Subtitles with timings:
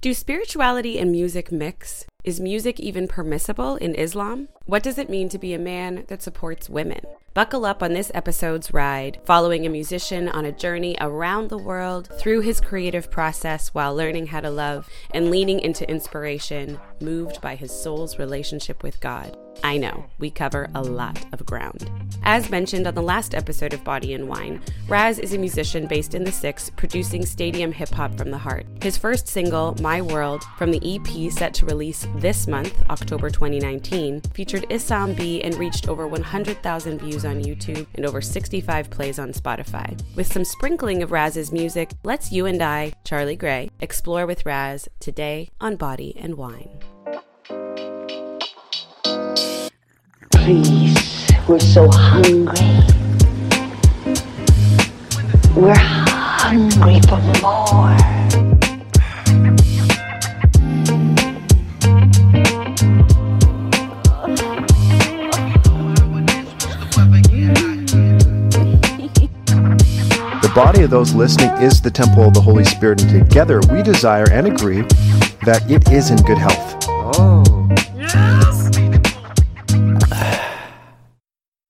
[0.00, 2.06] Do spirituality and music mix?
[2.22, 4.46] Is music even permissible in Islam?
[4.64, 7.00] What does it mean to be a man that supports women?
[7.38, 12.08] Buckle up on this episode's ride, following a musician on a journey around the world
[12.18, 17.54] through his creative process while learning how to love and leaning into inspiration, moved by
[17.54, 19.36] his soul's relationship with God.
[19.64, 21.90] I know, we cover a lot of ground.
[22.22, 26.14] As mentioned on the last episode of Body and Wine, Raz is a musician based
[26.14, 28.66] in the Six, producing stadium hip hop from the heart.
[28.80, 34.20] His first single, My World, from the EP set to release this month, October 2019,
[34.32, 39.32] featured Isam B and reached over 100,000 views on YouTube and over 65 plays on
[39.32, 40.00] Spotify.
[40.16, 44.88] With some sprinkling of Raz's music, let's you and I, Charlie Gray, explore with Raz
[44.98, 46.80] today on Body and Wine.
[50.32, 52.56] Please, we're so hungry.
[55.54, 58.57] We're hungry for more.
[70.58, 74.28] Body of those listening is the temple of the Holy Spirit, and together we desire
[74.32, 74.80] and agree
[75.44, 76.84] that it is in good health.
[76.88, 77.47] Oh.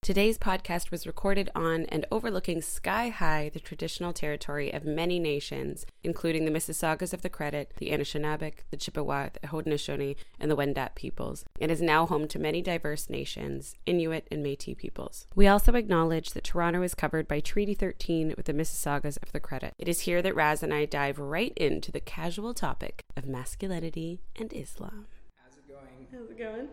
[0.08, 5.84] Today's podcast was recorded on and overlooking sky high the traditional territory of many nations,
[6.02, 10.94] including the Mississaugas of the Credit, the Anishinaabeg, the Chippewa, the Haudenosaunee, and the Wendat
[10.94, 15.26] peoples, It is now home to many diverse nations, Inuit and Métis peoples.
[15.34, 19.40] We also acknowledge that Toronto is covered by Treaty 13 with the Mississaugas of the
[19.40, 19.74] Credit.
[19.78, 24.22] It is here that Raz and I dive right into the casual topic of masculinity
[24.36, 25.04] and Islam.
[25.36, 26.06] How's it going?
[26.10, 26.68] How's it going?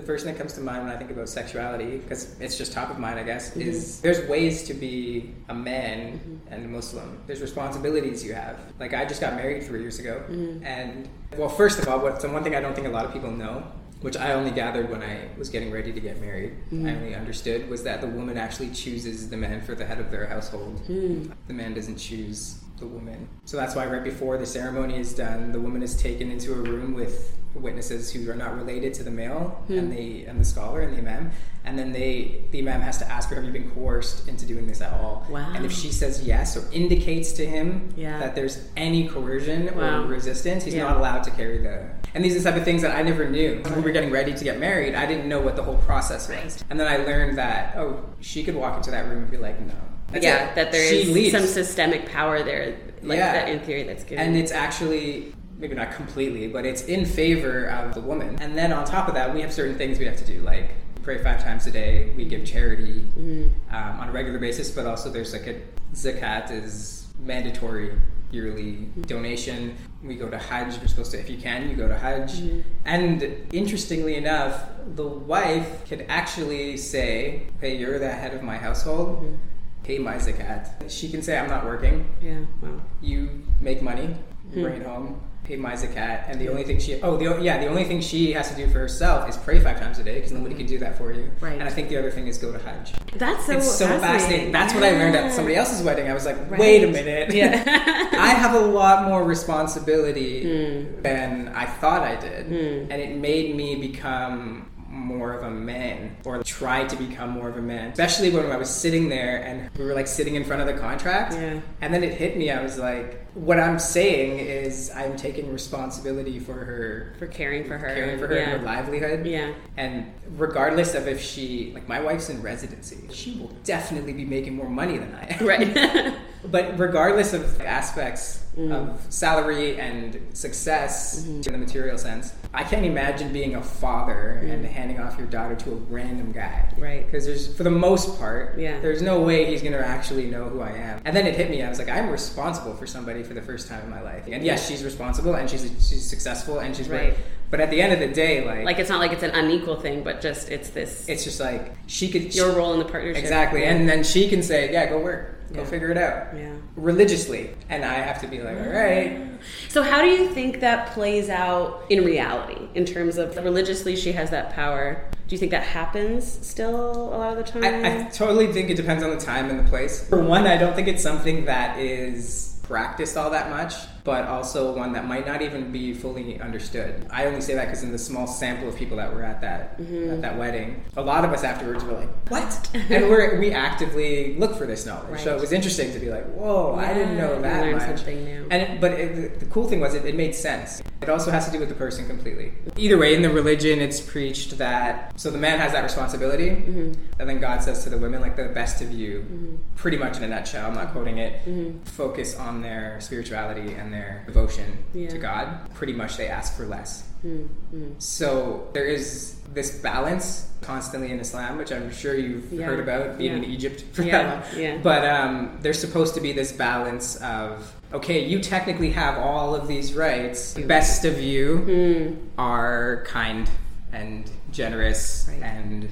[0.00, 0.06] How's it going?
[0.06, 2.72] the first thing that comes to mind when I think about sexuality, because it's just
[2.72, 3.60] top of mind, I guess, mm-hmm.
[3.62, 6.52] is there's ways to be a man mm-hmm.
[6.52, 7.18] and a Muslim.
[7.26, 8.58] There's responsibilities you have.
[8.78, 10.64] Like I just got married three years ago, mm-hmm.
[10.64, 13.12] and well, first of all, what, so one thing I don't think a lot of
[13.12, 13.64] people know.
[14.00, 16.54] Which I only gathered when I was getting ready to get married.
[16.72, 20.10] I only understood was that the woman actually chooses the man for the head of
[20.10, 20.80] their household.
[20.86, 23.28] The man doesn't choose the woman.
[23.44, 26.56] So that's why right before the ceremony is done, the woman is taken into a
[26.56, 29.90] room with witnesses who are not related to the male and hmm.
[29.90, 31.30] the and the scholar and the imam,
[31.64, 34.66] and then they the imam has to ask her, "Have you been coerced into doing
[34.66, 35.52] this at all?" Wow.
[35.54, 38.18] And if she says yes or indicates to him Yeah.
[38.20, 40.04] that there's any coercion Wow.
[40.04, 40.84] or resistance, he's Yeah.
[40.84, 41.86] not allowed to carry the.
[42.14, 43.60] And these are the type of things that I never knew.
[43.62, 46.28] When we were getting ready to get married, I didn't know what the whole process
[46.28, 46.64] was.
[46.70, 49.60] And then I learned that oh, she could walk into that room and be like,
[49.60, 49.74] "No."
[50.12, 50.54] That's yeah, it.
[50.56, 51.32] that there She is leaves.
[51.32, 53.32] some systemic power there, like Yeah.
[53.32, 54.24] that in theory that's given.
[54.26, 58.36] And it's actually maybe not completely, but it's in favor of the woman.
[58.40, 60.70] And then on top of that, we have certain things we have to do, like
[61.02, 62.12] pray five times a day.
[62.16, 63.74] We give charity Mm-hmm.
[63.74, 65.60] um, on a regular basis, but also there's like a
[65.94, 67.92] zakat is mandatory
[68.30, 69.76] yearly donation.
[70.02, 70.78] We go to Hajj.
[70.78, 72.32] You're supposed to, if you can, you go to Hajj.
[72.40, 72.60] Mm-hmm.
[72.86, 73.22] And
[73.52, 74.62] interestingly enough,
[74.94, 79.34] the wife could actually say, "Hey, you're the head of my household." Mm-hmm.
[79.82, 80.88] Pay my zakat.
[80.90, 82.80] She can say, "I'm not working." yeah, wow.
[83.02, 84.58] you make money, Hmm.
[84.58, 85.20] you bring it home,
[85.50, 88.32] pay my zakat, and the only thing she oh the yeah the only thing she
[88.32, 90.78] has to do for herself is pray five times a day because nobody can do
[90.78, 91.30] that for you.
[91.40, 91.54] Right.
[91.58, 92.92] And I think the other thing is go to Hajj.
[93.16, 94.52] That's so, it's so fascinating.
[94.52, 96.08] That's what I learned at somebody else's wedding.
[96.08, 96.60] I was like, Right.
[96.60, 97.34] wait a minute.
[97.34, 97.62] Yeah.
[98.12, 101.02] I have a lot more responsibility Hmm.
[101.02, 106.42] than I thought I did, and it made me become more of a man or
[106.42, 109.84] try to become more of a man especially when i was sitting there and we
[109.84, 111.60] were like sitting in front of the contract Yeah.
[111.80, 116.40] and then it hit me i was like what i'm saying is i'm taking responsibility
[116.40, 117.94] for her for caring for her.
[117.94, 118.50] caring for her yeah.
[118.50, 119.52] and her livelihood Yeah.
[119.76, 124.56] and regardless of if she like my wife's in residency she will definitely be making
[124.56, 126.14] more money than i am Right.
[126.44, 128.72] but regardless of aspects Mm.
[128.72, 131.34] of salary and success Mm-hmm.
[131.46, 135.54] in the material sense, I can't imagine being a father and handing off your daughter
[135.54, 136.68] to a random guy.
[136.76, 136.82] Mm.
[136.82, 137.06] Right.
[137.06, 138.80] Because there's, for the most part, Yeah.
[138.80, 141.00] there's no way he's going to actually know who I am.
[141.04, 141.62] And then it hit me.
[141.62, 144.24] I was like, I'm responsible for somebody for the first time in my life.
[144.30, 147.16] And yes, she's responsible and she's she's successful and she's Right.
[147.50, 149.76] But at the end of the day, like, like it's not like it's an unequal
[149.80, 153.22] thing, but just it's this it's just like she could your role in the partnership.
[153.22, 155.66] exactly, and then she can say, "Yeah, go work, go Yeah.
[155.66, 156.50] figure it out." Yeah.
[156.76, 158.66] religiously, and I have to be like, mm.
[158.66, 159.40] all right.
[159.68, 164.12] So how do you think that plays out in reality in terms of religiously she
[164.12, 165.02] has that power?
[165.28, 167.64] Do you think that happens still a lot of the time?
[167.64, 170.06] I, I totally think it depends on the time and the place.
[170.08, 173.74] For one, I don't think it's something that is practiced all that much.
[174.04, 177.06] But also one that might not even be fully understood.
[177.10, 179.78] I only say that because in the small sample of people that were at that
[179.80, 180.10] Mm-hmm.
[180.12, 184.36] at that wedding, a lot of us afterwards were like, "What?" and we're, we actively
[184.36, 185.20] look for this knowledge.
[185.20, 188.46] So it was interesting to be like, "Whoa, I didn't know that much." something new.
[188.50, 190.82] And it, but it, the, cool thing was it, it made sense.
[191.02, 192.52] It also has to do with the person completely.
[192.76, 196.92] Either way, in the religion, it's preached that so the man has that responsibility, Mm-hmm.
[197.20, 200.24] and then God says to the women, like the best of you, pretty much in
[200.24, 200.66] a nutshell.
[200.66, 201.40] I'm not quoting it.
[201.84, 205.08] Focus on their spirituality and their devotion Yeah.
[205.08, 205.72] to God.
[205.74, 207.04] Pretty much, they ask for less.
[207.24, 208.02] Mm, mm.
[208.02, 212.66] So there is this balance constantly in Islam, which I'm sure you've Yeah.
[212.66, 214.60] heard about being in Egypt for Yeah, that long.
[214.62, 214.76] yeah.
[214.82, 219.66] But um, there's supposed to be this balance of okay, you technically have all of
[219.66, 220.54] these rights.
[220.54, 220.68] The mm.
[220.68, 223.50] best of you are kind
[223.92, 225.42] and generous Right.
[225.42, 225.88] and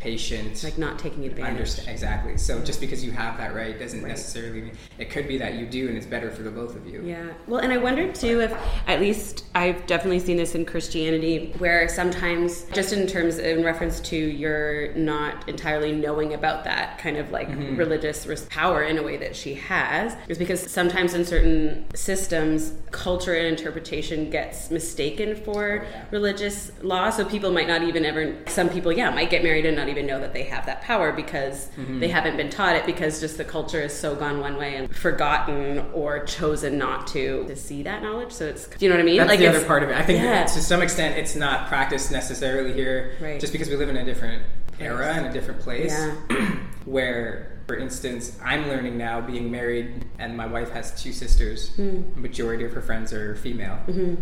[0.00, 0.64] patient.
[0.64, 1.50] like not taking advantage.
[1.50, 2.36] Understand exactly.
[2.38, 4.08] So just because you have that right doesn't Right.
[4.08, 6.86] necessarily mean it could be that you do, and it's better for the both of
[6.86, 7.02] you.
[7.04, 7.26] Yeah.
[7.46, 8.52] Well, and I wonder too if,
[8.86, 14.00] at least I've definitely seen this in Christianity, where sometimes, just in terms, in reference
[14.00, 17.76] to your not entirely knowing about that kind of like Mm-hmm.
[17.76, 23.34] religious power in a way that she has, is because sometimes in certain systems, culture
[23.34, 26.04] and interpretation gets mistaken for Oh, yeah.
[26.10, 27.10] religious law.
[27.10, 30.06] So people might not even ever, some people, yeah, might get married and not even
[30.06, 32.00] know that they have that power because Mm-hmm.
[32.00, 34.94] they haven't been taught it because just the culture is so gone one way and
[34.94, 38.32] forgotten or chosen not to to see that knowledge.
[38.32, 39.18] So it's, do you know what I mean?
[39.18, 39.96] That's the other part of it.
[39.96, 40.44] I think Yeah.
[40.44, 43.40] to some extent it's not practiced necessarily here, Right.
[43.40, 44.42] just because we live in a different
[44.78, 45.92] era and a different place.
[45.92, 46.56] Yeah.
[46.86, 51.74] where, for instance, I'm learning now, being married, and my wife has two sisters.
[51.76, 52.02] Hmm.
[52.20, 53.78] Majority of her friends are female.
[53.86, 54.14] Mm-hmm.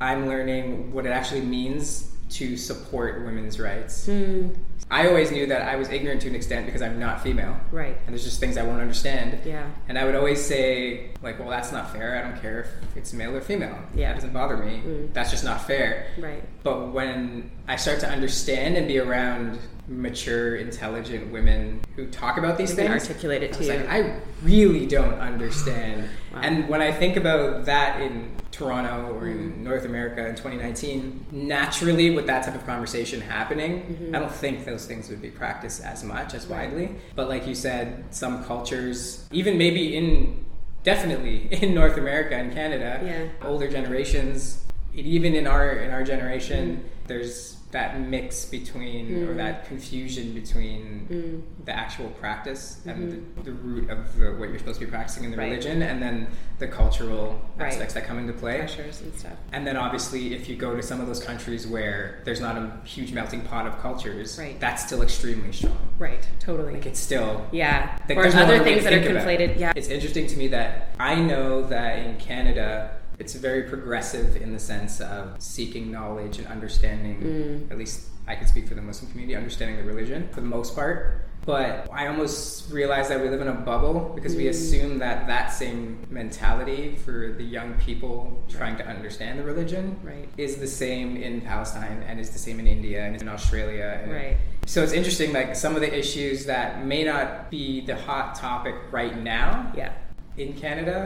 [0.00, 4.06] I'm learning what it actually means to support women's rights.
[4.06, 4.48] Hmm.
[4.90, 7.56] I always knew that I was ignorant to an extent because I'm not female.
[7.70, 7.96] Right.
[8.06, 9.40] And there's just things I won't understand.
[9.44, 9.70] Yeah.
[9.88, 12.18] And I would always say, like, well, that's not fair.
[12.18, 13.78] I don't care if it's male or female.
[13.94, 14.08] Yeah.
[14.08, 14.82] That doesn't bother me.
[14.84, 15.12] Mm.
[15.14, 16.08] That's just not fair.
[16.18, 16.44] Right.
[16.62, 19.58] But when I start to understand and be around
[19.88, 23.74] mature, intelligent women who talk about these things, articulate it I to was you.
[23.74, 26.08] like, I really don't understand.
[26.32, 26.40] Wow.
[26.42, 32.10] And when I think about that in Toronto or in North America in 2019, naturally,
[32.10, 34.14] with that type of conversation happening, Mm-hmm.
[34.14, 36.94] I don't think those things would be practiced as much, as widely.
[37.16, 40.44] But like you said, some cultures, even maybe in
[40.84, 43.48] definitely in North America and Canada, Yeah.
[43.48, 44.62] older generations,
[44.94, 47.08] even in our in our generation, Mm.
[47.08, 51.42] there's that mix between or that confusion between Mm.
[51.64, 55.24] the actual practice and the, the root of the, what you're supposed to be practicing
[55.24, 55.42] in the Mm-hmm.
[55.42, 55.50] Right.
[55.50, 56.28] religion, and then
[56.58, 57.72] the cultural Right.
[57.72, 58.58] aspects that come into play.
[58.58, 59.32] Pressures and stuff.
[59.52, 62.72] And then obviously, if you go to some of those countries where there's not a
[62.84, 64.60] huge melting pot of cultures, Right.
[64.60, 65.76] that's still extremely strong.
[65.98, 66.26] Right.
[66.40, 66.74] Totally.
[66.74, 67.98] Like it's still yeah.
[68.08, 69.58] like, or there's no other other things that are conflated.
[69.58, 69.72] Yeah.
[69.74, 74.58] It's interesting to me that I know that in Canada, it's very progressive in the
[74.58, 77.70] sense of seeking knowledge and understanding, Mm.
[77.70, 80.74] at least I can speak for the Muslim community, understanding the religion for the most
[80.74, 80.98] part.
[81.46, 84.38] But I almost realize that we live in a bubble because Mm.
[84.38, 89.96] we assume that that same mentality for the young people trying to understand the religion
[90.02, 90.28] Right.
[90.36, 94.00] is the same in Palestine and is the same in India and in Australia.
[94.02, 94.36] And Right.
[94.66, 98.74] so it's interesting, like some of the issues that may not be the hot topic
[98.90, 99.92] right now Yeah.
[100.36, 100.96] in Canada,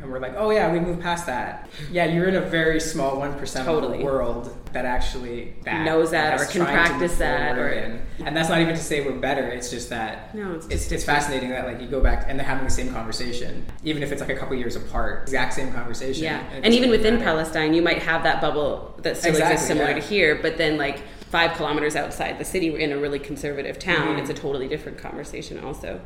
[0.00, 1.68] and we're like, oh yeah, we moved past that.
[1.90, 6.10] Yeah, you're in a very small one percent of the world that actually that Knows
[6.10, 8.02] that or can practice that or- in.
[8.24, 9.46] and that's not even to say we're better.
[9.46, 12.38] It's just that No, it's it's, just it's fascinating that like you go back and
[12.38, 15.72] they're having the same conversation, even if it's like a couple years apart, exact same
[15.72, 16.24] conversation.
[16.24, 17.24] Yeah, it and even within matter.
[17.26, 19.94] Palestine, you might have that bubble that still Exactly, exists similar yeah.
[19.94, 23.78] to here, but then like five kilometers outside the city, we're in a really conservative
[23.78, 24.18] town, Mm-hmm.
[24.20, 25.58] it's a totally different conversation.
[25.64, 26.00] Also,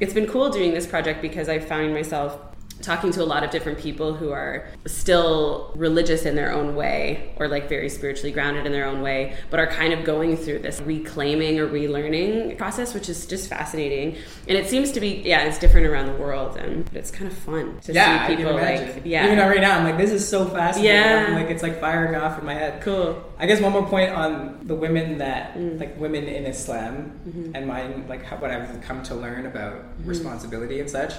[0.00, 2.38] it's been cool doing this project because I find myself
[2.82, 7.32] talking to a lot of different people who are still religious in their own way
[7.36, 10.58] or like very spiritually grounded in their own way but are kind of going through
[10.58, 14.16] this reclaiming or relearning process which is just fascinating
[14.48, 17.30] and it seems to be yeah it's different around the world and but it's kind
[17.30, 20.26] of fun to Yeah, see people like yeah Even right now, I'm like, this is
[20.26, 20.94] so fascinating.
[20.94, 21.26] Yeah.
[21.28, 22.82] I'm like it's like firing off in my head.
[22.82, 23.22] Cool.
[23.38, 25.78] I guess one more point on the women that, Mm.
[25.80, 27.54] like women in Islam, Mm-hmm.
[27.56, 31.12] and mine, like what I've come to learn about responsibility and such.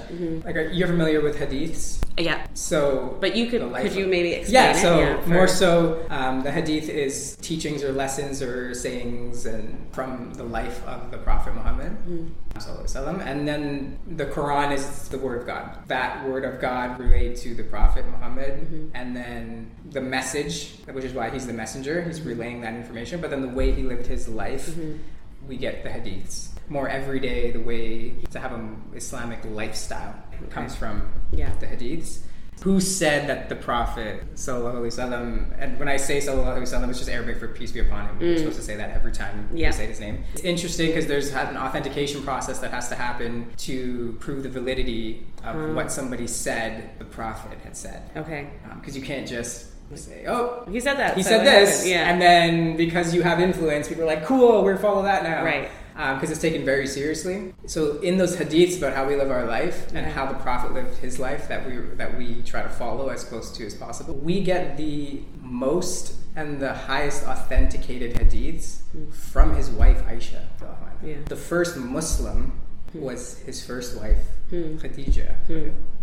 [0.44, 2.02] Like, are, you're familiar with hadiths?
[2.18, 4.76] Yeah, So, but you could could you maybe explain it.
[4.76, 4.82] yeah, it?
[4.82, 10.34] so for- more so, um, the hadith is teachings or lessons or sayings and from
[10.36, 11.92] the life of the Prophet Muhammad,
[12.56, 13.26] sallallahu alaihi wasallam.
[13.26, 15.78] and then the Quran is the word of God.
[15.88, 18.96] That word of God relayed to the Prophet Muhammad, Mm-hmm.
[18.96, 23.20] and then the message, which is why he's the messenger, he's relaying that information.
[23.20, 25.48] But then the way he lived his life, Mm-hmm.
[25.52, 26.50] we get the hadiths.
[26.70, 30.16] More everyday, the way to have an Islamic lifestyle
[30.50, 31.52] comes from Yeah.
[31.60, 32.20] the hadiths.
[32.64, 35.54] Who said that the Prophet sallallahu alaihi wasallam?
[35.60, 38.18] And when I say sallallahu alaihi wasallam, it's just Arabic for peace be upon him.
[38.20, 38.38] we're mm.
[38.38, 39.68] supposed to say that every time Yeah.
[39.68, 40.24] you say his name.
[40.34, 45.28] It's interesting because there's an authentication process that has to happen to prove the validity
[45.44, 45.74] of ah.
[45.74, 48.10] what somebody said the Prophet had said.
[48.16, 48.48] Okay.
[48.72, 51.16] Um, because you can't just say, "Oh, He said that.
[51.16, 51.90] he so said this," happened.
[51.92, 52.10] Yeah.
[52.12, 55.70] and then because you have influence, people are like, "Cool, we're follow that now." Right.
[55.98, 57.54] Um, because it's taken very seriously.
[57.68, 60.98] So in those hadiths about how we live our life and how the Prophet lived
[60.98, 64.44] his life that we that we try to follow as close to as possible, we
[64.44, 69.14] get the most and the highest authenticated hadiths mm.
[69.14, 70.42] from his wife Aisha.
[71.02, 71.16] Yeah.
[71.26, 72.52] The first Muslim
[73.00, 74.20] was his first wife,
[74.52, 75.36] Khadija.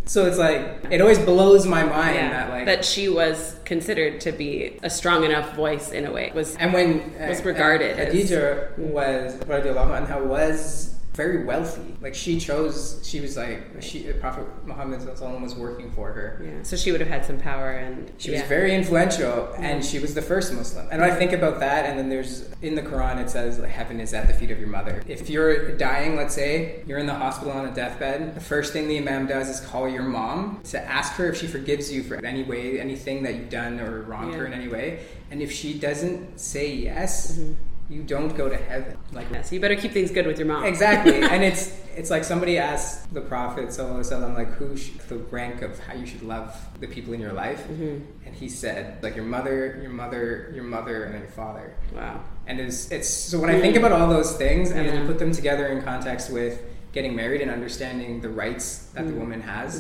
[0.04, 2.30] So it's like it always blows my mind yeah.
[2.30, 6.32] that like that she was considered to be a strong enough voice in a way.
[6.34, 11.94] Was And when uh, was regarded uh, as- Khadija was radiallahu anha was very wealthy.
[12.00, 16.40] Like she chose, she was like she Prophet Muhammad was working for her.
[16.44, 16.62] yeah.
[16.62, 20.14] So she would have had some power and She was very influential, and she was
[20.14, 20.88] the first Muslim.
[20.90, 24.00] And I think about that, and then there's in the Quran it says like, heaven
[24.00, 25.02] is at the feet of your mother.
[25.06, 28.88] If you're dying, let's say you're in the hospital on a deathbed, the first thing
[28.88, 32.16] the Imam does is call your mom to ask her if she forgives you for
[32.24, 35.00] any way, anything that you've done or wronged her in any way.
[35.30, 37.54] And if she doesn't say yes, Mm-hmm.
[37.92, 38.96] You don't go to heaven.
[39.12, 40.64] Like Yeah, so you better keep things good with your mom.
[40.64, 41.62] Exactly, and it's
[42.00, 45.78] it's like somebody asked the Prophet sallallahu alaihi wasallam like who sh- the rank of
[45.86, 46.48] how you should love
[46.80, 48.26] the people in your life, Mm-hmm.
[48.26, 50.24] and he said like your mother, your mother,
[50.56, 51.66] your mother, and then your father.
[51.94, 52.16] Wow.
[52.48, 55.18] And it's it's so when I think about all those things and then you put
[55.22, 56.54] them together in context with
[56.96, 59.12] getting married and understanding the rights that Mm-hmm.
[59.14, 59.70] the woman has,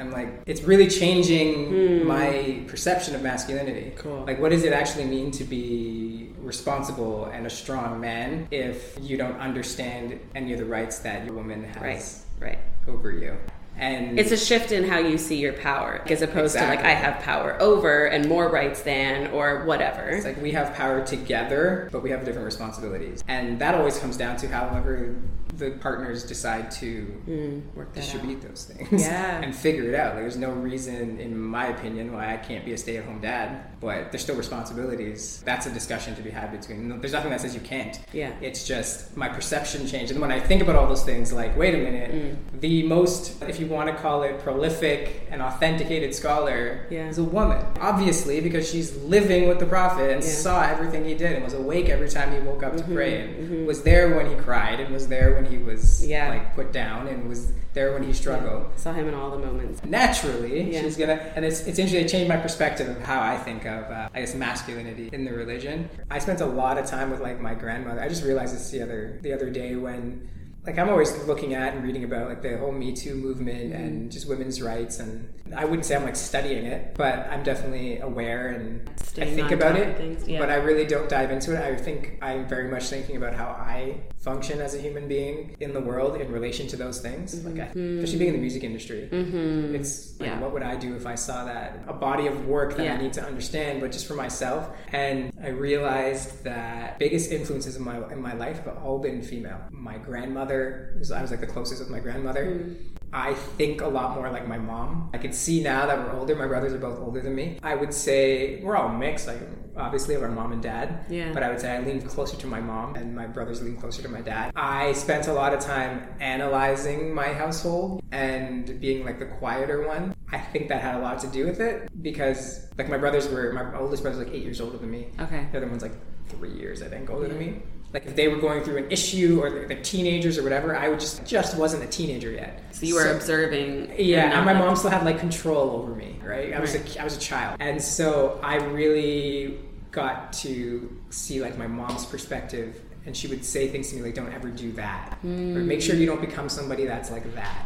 [0.00, 3.86] I'm like it's really changing my perception of masculinity.
[3.96, 4.24] Cool.
[4.30, 6.17] Like what does it actually mean to be
[6.48, 11.34] responsible and a strong man if you don't understand any of the rights that your
[11.34, 12.48] woman has Right.
[12.48, 12.58] Right.
[12.88, 13.36] over you?
[13.76, 16.94] And It's a shift in how you see your power, as opposed to like I
[16.94, 20.08] have power over and more rights than or whatever.
[20.08, 23.22] It's like we have power together, but we have different responsibilities.
[23.28, 25.14] And that always comes down to however
[25.58, 29.40] the partners decide to work that distribute those things Yeah.
[29.42, 30.14] and figure it out.
[30.14, 33.20] Like, there's no reason, in my opinion, why I can't be a stay at home
[33.20, 35.42] dad, but there's still responsibilities.
[35.44, 37.00] That's a discussion to be had between.
[37.00, 37.98] There's nothing that says you can't.
[38.12, 38.32] Yeah.
[38.40, 40.12] It's just my perception changed.
[40.12, 42.36] And when I think about all those things, like, wait a minute, Mm.
[42.60, 47.08] the most, if you want to call it prolific and authenticated scholar, Yeah.
[47.08, 47.64] is a woman.
[47.80, 50.28] Obviously, because she's living with the prophet and Yeah.
[50.30, 50.42] Mm-hmm.
[50.42, 53.66] saw everything he did and was awake every time he woke up to pray and
[53.66, 56.28] was there when he cried and was there when he was Yeah.
[56.28, 58.66] like put down and was there when he struggled.
[58.76, 59.84] Saw him in all the moments.
[59.84, 60.80] Naturally, Yeah.
[60.82, 63.84] she's gonna, and it's, it's interesting to change my perspective of how I think of,
[63.90, 65.88] uh, I guess, masculinity in the religion.
[66.10, 68.00] I spent a lot of time with like my grandmother.
[68.00, 70.28] I just realized this the other the other day when,
[70.66, 73.82] like, I'm always looking at and reading about like the whole Me Too movement Mm-hmm.
[73.82, 77.98] and just women's rights, and I wouldn't say I'm like studying it, but I'm definitely
[78.00, 79.96] aware and Staying I think about it.
[79.96, 80.38] things, yeah.
[80.38, 81.60] But I really don't dive into it.
[81.62, 85.72] I think I'm very much thinking about how I function as a human being in
[85.72, 87.42] the world in relation to those things.
[87.44, 89.74] Like, I, especially being in the music industry, Mm-hmm.
[89.74, 90.40] it's like, Yeah.
[90.40, 92.94] what would I do if I saw that a body of work that Yeah.
[92.94, 94.68] I need to understand, but just for myself?
[94.92, 99.60] And I realized that biggest influences in my in my life have all been female.
[99.70, 100.57] My grandmother,
[100.98, 102.44] was- I was like the closest with my grandmother.
[102.46, 102.76] Mm.
[103.12, 105.10] I think a lot more like my mom.
[105.14, 106.34] I can see now that we're older.
[106.36, 107.58] My brothers are both older than me.
[107.62, 109.40] I would say we're all mixed, like
[109.78, 111.06] obviously of our mom and dad.
[111.08, 111.32] Yeah.
[111.32, 114.02] But I would say I lean closer to my mom, and my brothers lean closer
[114.02, 114.52] to my dad.
[114.56, 120.14] I spent a lot of time analyzing my household and being like the quieter one.
[120.30, 123.52] I think that had a lot to do with it because like my brothers were
[123.52, 125.08] my oldest brother's like eight years older than me.
[125.18, 125.46] Okay.
[125.50, 125.96] The other one's like
[126.28, 127.62] three years, I think, older than me.
[127.92, 131.00] Like if they were going through an issue or they're, teenagers or whatever, I would
[131.00, 132.62] just just wasn't a teenager yet.
[132.72, 133.92] So you were observing.
[133.98, 136.52] Yeah, and my mom still had like control over me, right?
[136.52, 139.58] I was a, I was a child, and so I really
[139.90, 144.14] got to see like my mom's perspective, and she would say things to me like,
[144.14, 145.66] "Don't ever do that," or hmm.
[145.66, 147.64] "Make sure you don't become somebody that's like that."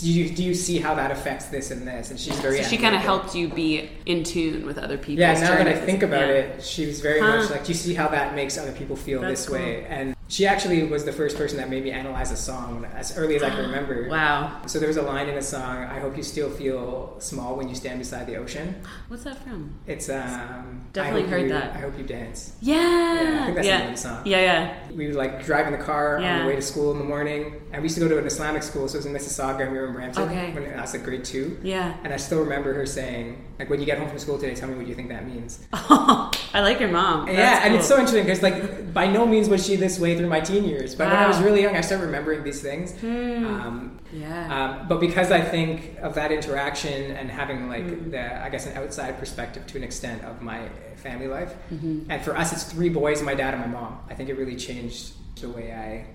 [0.00, 2.10] Do you, do you see how that affects this and this?
[2.10, 5.20] And she's very So she kind of helped you be in tune with other people.
[5.20, 6.34] Yeah, now that I think about yeah.
[6.34, 7.38] it, she was very Huh.
[7.38, 9.84] much like, do you see how that makes other people feel That's this way?
[9.86, 13.36] And she actually was the first person that made me analyze a song as early
[13.36, 14.08] as I can remember.
[14.08, 14.62] Wow.
[14.66, 17.68] So there was a line in a song, I hope you still feel small when
[17.68, 18.74] you stand beside the ocean.
[19.08, 19.74] What's that from?
[19.86, 21.74] It's um Definitely heard you, that.
[21.74, 22.54] I hope you dance.
[22.60, 22.76] Yeah.
[22.76, 23.78] I think that's the yeah.
[23.78, 24.22] name of the song.
[24.24, 24.92] Yeah, yeah.
[24.94, 27.60] We would like drive in the car on the way to school in the morning,
[27.72, 29.72] and we used to go to an Islamic school, so it was in Mississauga, and
[29.72, 30.52] we were in Brampton Okay.
[30.52, 31.58] when I was like grade two.
[31.62, 31.94] Yeah.
[32.04, 34.68] And I still remember her saying, like, when you get home from school today, tell
[34.68, 35.64] me what you think that means.
[35.72, 37.26] I like your mom.
[37.28, 40.16] yeah, That's and it's so interesting because, like, by no means was she this way
[40.16, 40.94] through my teen years.
[40.94, 41.44] But when I was Hmm.
[41.44, 42.94] really young, I started remembering these things.
[43.02, 44.78] Um, Yeah.
[44.80, 48.10] um, but because I think of that interaction and having like Mm-hmm.
[48.10, 52.10] the, I guess, an outside perspective to an extent of my family life, Mm-hmm.
[52.10, 53.98] and for us, it's three boys, my dad and my mom.
[54.08, 56.06] I think it really changed the way I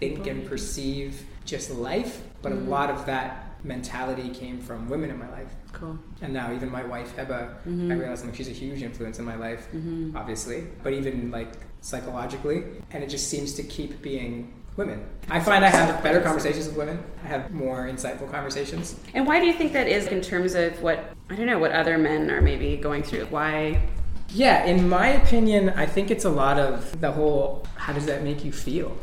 [0.00, 2.22] think and perceive just life.
[2.42, 2.68] But a mm.
[2.68, 5.48] lot of that mentality came from women in my life.
[5.72, 5.98] Cool.
[6.22, 7.90] And now even my wife Heba, mm-hmm.
[7.90, 10.16] I realize like she's a huge influence in my life, mm-hmm.
[10.16, 10.66] obviously.
[10.82, 15.04] But even like psychologically, and it just seems to keep being women.
[15.28, 17.02] I find I have better conversations with women.
[17.24, 18.98] I have more insightful conversations.
[19.14, 21.72] And why do you think that is in terms of what I don't know what
[21.72, 23.26] other men are maybe going through?
[23.26, 23.82] Why?
[24.34, 28.22] Yeah, in my opinion, I think it's a lot of the whole how does that
[28.22, 28.96] make you feel?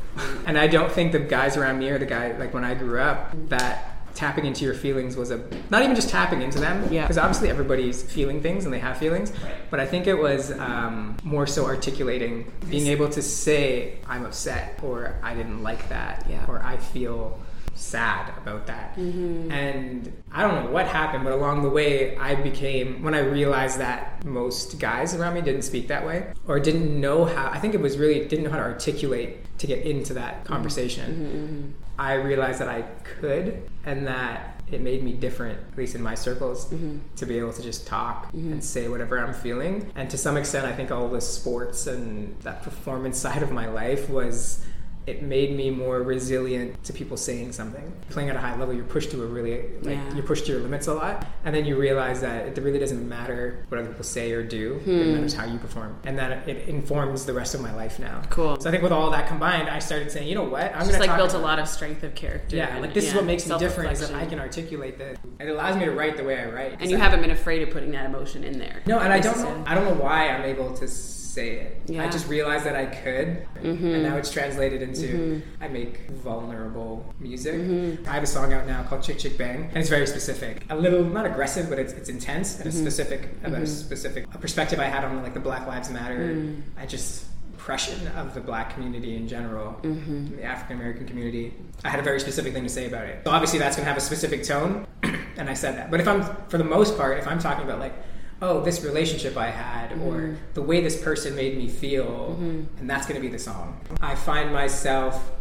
[0.45, 2.99] And I don't think the guys around me or the guy like when I grew
[2.99, 7.03] up that tapping into your feelings was a not even just tapping into them Yeah.
[7.03, 9.31] because obviously everybody's feeling things and they have feelings
[9.69, 14.77] but i think it was um, more so articulating being able to say i'm upset
[14.83, 16.43] or i didn't like that Yeah.
[16.49, 17.39] or i feel
[17.81, 18.95] sad about that.
[18.95, 19.51] Mm-hmm.
[19.51, 23.79] And i don't know what happened but along the way i became when i realized
[23.79, 27.73] that most guys around me didn't speak that way or didn't know how i think
[27.73, 30.53] it was really didn't know how to articulate to get into that mm-hmm.
[30.53, 31.75] conversation.
[31.75, 36.01] Mm-hmm, I realized that i could and that it made me different at least in
[36.01, 36.73] my circles
[37.17, 39.91] to be able to just talk and say whatever i'm feeling.
[39.95, 43.67] And to some extent i think all the sports and that performance side of my
[43.67, 44.65] life was
[45.07, 47.91] it made me more resilient to people saying something.
[48.09, 50.13] Playing at a high level, you're pushed to a really like Yeah.
[50.13, 53.07] you're pushed to your limits a lot, and then you realize that it really doesn't
[53.07, 54.75] matter what other people say or do.
[54.75, 55.13] It hmm.
[55.13, 58.21] matters how you perform, and that it informs the rest of my life now.
[58.29, 58.59] Cool.
[58.59, 60.91] So I think with all that combined, I started saying, you know what, I'm Just
[60.91, 62.55] gonna like built a lot of strength of character.
[62.55, 65.17] Yeah, and- like this is what makes me different is that I can articulate this.
[65.39, 66.77] It allows me to write the way I write.
[66.79, 68.81] And you I- haven't been afraid of putting that emotion in there.
[68.85, 69.63] no, and I don't know.
[69.65, 70.87] I don't know why I'm able to
[71.31, 71.81] say it.
[71.87, 72.03] Yeah.
[72.05, 73.93] I just realized that I could, Mm-hmm.
[73.93, 77.55] and now it's translated into I make vulnerable music.
[77.55, 78.09] Mm-hmm.
[78.09, 80.65] I have a song out now called Chick Chick Bang, and it's very specific.
[80.69, 82.85] A little not aggressive, but it's, it's intense and it's Mm-hmm.
[82.87, 86.17] specific about a specific a perspective I had on like the Black Lives Matter.
[86.35, 86.61] Mm.
[86.77, 90.37] I just oppression of the black community in general, Mm-hmm.
[90.37, 91.53] the African American community.
[91.83, 93.21] I had a very specific thing to say about it.
[93.25, 94.87] So obviously that's going to have a specific tone,
[95.37, 95.91] and I said that.
[95.91, 97.93] But if I'm, for the most part, if I'm talking about like,
[98.41, 100.03] oh, this relationship I had, Mm-hmm.
[100.07, 102.35] or the way this person made me feel,
[102.79, 103.79] and that's going to be the song.
[104.01, 105.31] I find myself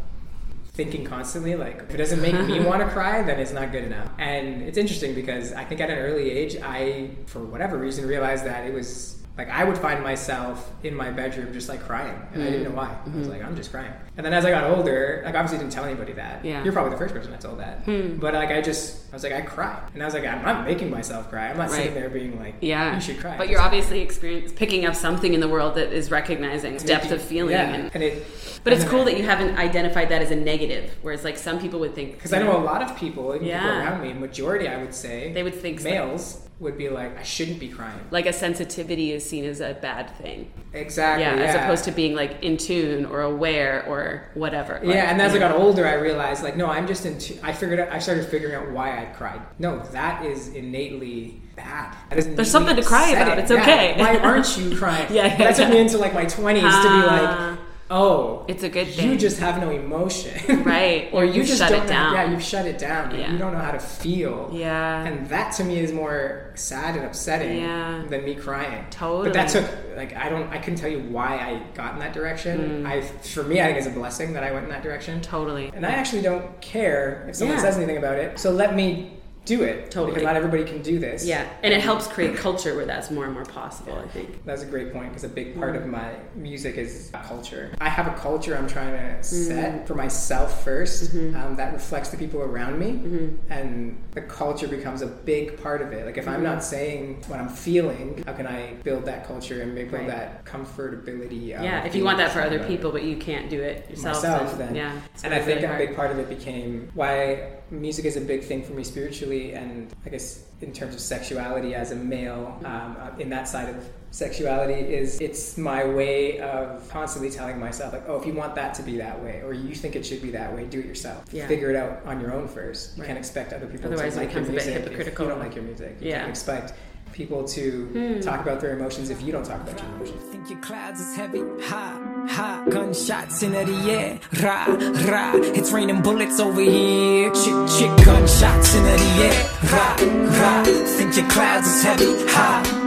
[0.73, 3.83] thinking constantly like if it doesn't make me want to cry then it's not good
[3.85, 8.07] enough and it's interesting because i think at an early age i for whatever reason
[8.07, 12.21] realized that it was like I would find myself in my bedroom just like crying,
[12.35, 12.77] and I didn't know mm-hmm.
[12.77, 12.89] why.
[12.91, 13.31] I was mm-hmm.
[13.31, 13.91] like, I'm just crying.
[14.19, 16.45] And then as I got older, like obviously didn't tell anybody that.
[16.45, 16.63] Yeah.
[16.63, 17.79] You're probably the first person I told that.
[17.85, 18.17] Hmm.
[18.17, 20.67] But like I just, I was like, I cry, and I was like, I'm not
[20.67, 21.49] making myself cry.
[21.49, 21.95] I'm not sitting Right.
[21.95, 22.95] there being like, Yeah.
[22.95, 23.39] you should cry.
[23.39, 27.23] But you're obviously experience picking up something in the world that is recognizing depth of
[27.23, 27.53] feeling.
[27.53, 28.27] Yeah, And, and it.
[28.63, 31.81] but it's cool that you haven't identified that as a negative, whereas like some people
[31.81, 32.13] would think.
[32.17, 33.89] because I know a lot of people, even people Yeah.
[33.89, 35.89] around me, majority I would say, They would think so.
[35.89, 37.99] males would be like, I shouldn't be crying.
[38.11, 40.51] like a sensitivity is seen as a bad thing.
[40.75, 41.23] Exactly.
[41.25, 44.75] yeah, Yeah, as opposed to being like in tune or aware or whatever.
[44.83, 47.39] Like, yeah, and as I got older, I realized like, no, I'm just into.
[47.43, 47.89] I figured out.
[47.91, 49.41] I started figuring out why I cried.
[49.59, 51.97] No, that is innately bad.
[52.11, 53.39] That is There's something to cry about.
[53.39, 53.73] It's upsetting.
[53.75, 53.99] okay.
[53.99, 55.07] Yeah, Why aren't you crying?
[55.13, 55.75] Yeah, yeah, that took yeah.
[55.75, 57.49] me into like my 20s to be Ah.
[57.51, 57.59] like,
[57.91, 59.11] oh, It's a good thing.
[59.11, 61.09] You just have no emotion, Right.
[61.13, 62.15] or you You've just shut it don't down.
[62.15, 63.15] Yeah, you've shut it down.
[63.15, 63.33] Yeah.
[63.33, 64.51] You don't know how to feel.
[64.53, 65.05] Yeah.
[65.05, 68.03] and that to me is more sad and upsetting Yeah.
[68.09, 68.85] than me crying.
[68.91, 69.25] Totally.
[69.25, 72.13] But that took like I don't I couldn't tell you why I got in that
[72.13, 72.87] direction.
[72.87, 75.21] I for me I think it's a blessing that I went in that direction.
[75.21, 75.23] Mm.
[75.25, 75.71] Totally.
[75.75, 77.63] And I actually don't care if someone Yeah.
[77.63, 78.39] says anything about it.
[78.39, 79.13] So let me
[79.45, 79.91] do it.
[79.91, 80.13] Totally.
[80.13, 81.27] Because not everybody can do this.
[81.27, 83.99] Yeah, and it helps create culture where that's more and more possible.
[83.99, 84.45] I think.
[84.45, 85.61] That's a great point because a big mm-hmm.
[85.61, 87.73] part of my music is culture.
[87.81, 89.25] I have a culture I'm trying to mm.
[89.25, 91.37] set for myself 1st mm-hmm.
[91.37, 93.53] um, that reflects the people around me, mm-hmm.
[93.53, 96.07] and the culture becomes a big part of it.
[96.07, 99.75] Like if I'm not saying what I'm feeling, how can I build that culture and
[99.75, 100.09] make build Right.
[100.09, 101.49] that comfortability?
[101.49, 104.59] Yeah, if you want that for other people, but you can't do it yourself, myself
[104.59, 104.77] then, then.
[104.77, 105.01] yeah.
[105.25, 105.79] and I really think a hard.
[105.79, 109.93] big part of it became why music is a big thing for me spiritually, and
[110.05, 113.77] I guess in terms of sexuality as a male, um, uh, in that side of
[114.11, 118.75] sexuality is it's my way of constantly telling myself like, oh, if you want that
[118.75, 121.25] to be that way, or you think it should be that way, do it yourself.
[121.33, 121.47] Yeah.
[121.47, 122.97] Figure it out on your own first.
[122.97, 123.07] You Right.
[123.09, 125.25] can't expect other people Otherwise to it like your becomes a bit music if hypocritical.
[125.27, 125.97] you don't like your music.
[126.01, 126.19] You Yeah.
[126.19, 126.73] can't expect
[127.13, 130.23] people to talk about their emotions if you don't talk about your emotions.
[130.31, 132.10] Think your clouds is heavy, high.
[132.29, 134.67] Ha, gunshots in the air, rah,
[135.11, 137.31] rah, it's raining bullets over here.
[137.33, 139.97] Chick, chick, gunshots in the air, rah,
[140.39, 142.80] rah, think your clouds is heavy, ha,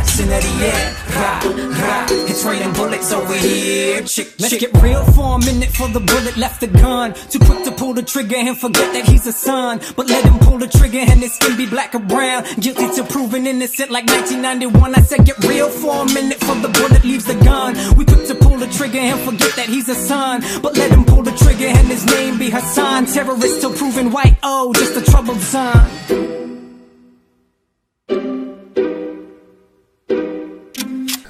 [0.00, 4.02] ha, gunshots in the air, it's raining bullets over here.
[4.02, 7.14] Chick, Let's get real for a minute for the bullet left the gun.
[7.14, 9.80] Too quick to pull the trigger and forget that he's a son.
[9.96, 12.44] But let him pull the trigger and his skin be black or brown.
[12.58, 14.94] Guilty to proven innocent like 1991.
[14.94, 17.74] I said get real for a minute for the bullet leaves the gun.
[17.96, 20.42] We quick to pull the trigger and forget that he's a son.
[20.62, 23.06] But let him pull the trigger and his name be Hassan.
[23.06, 26.29] Terrorist still proven white, oh, just a troubled son.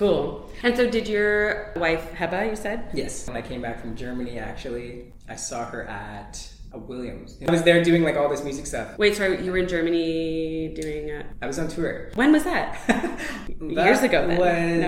[0.00, 0.50] Cool.
[0.62, 2.48] And so, did your wife Heba?
[2.48, 2.88] You said.
[2.94, 3.28] Yes.
[3.28, 7.36] When I came back from Germany, actually, I saw her at a Williams.
[7.46, 8.96] I was there doing like all this music stuff.
[8.96, 11.10] Wait, sorry, you were in Germany doing.
[11.10, 11.26] A...
[11.42, 12.08] I was on tour.
[12.14, 12.80] When was that?
[13.60, 14.26] Years ago.
[14.26, 14.38] Then.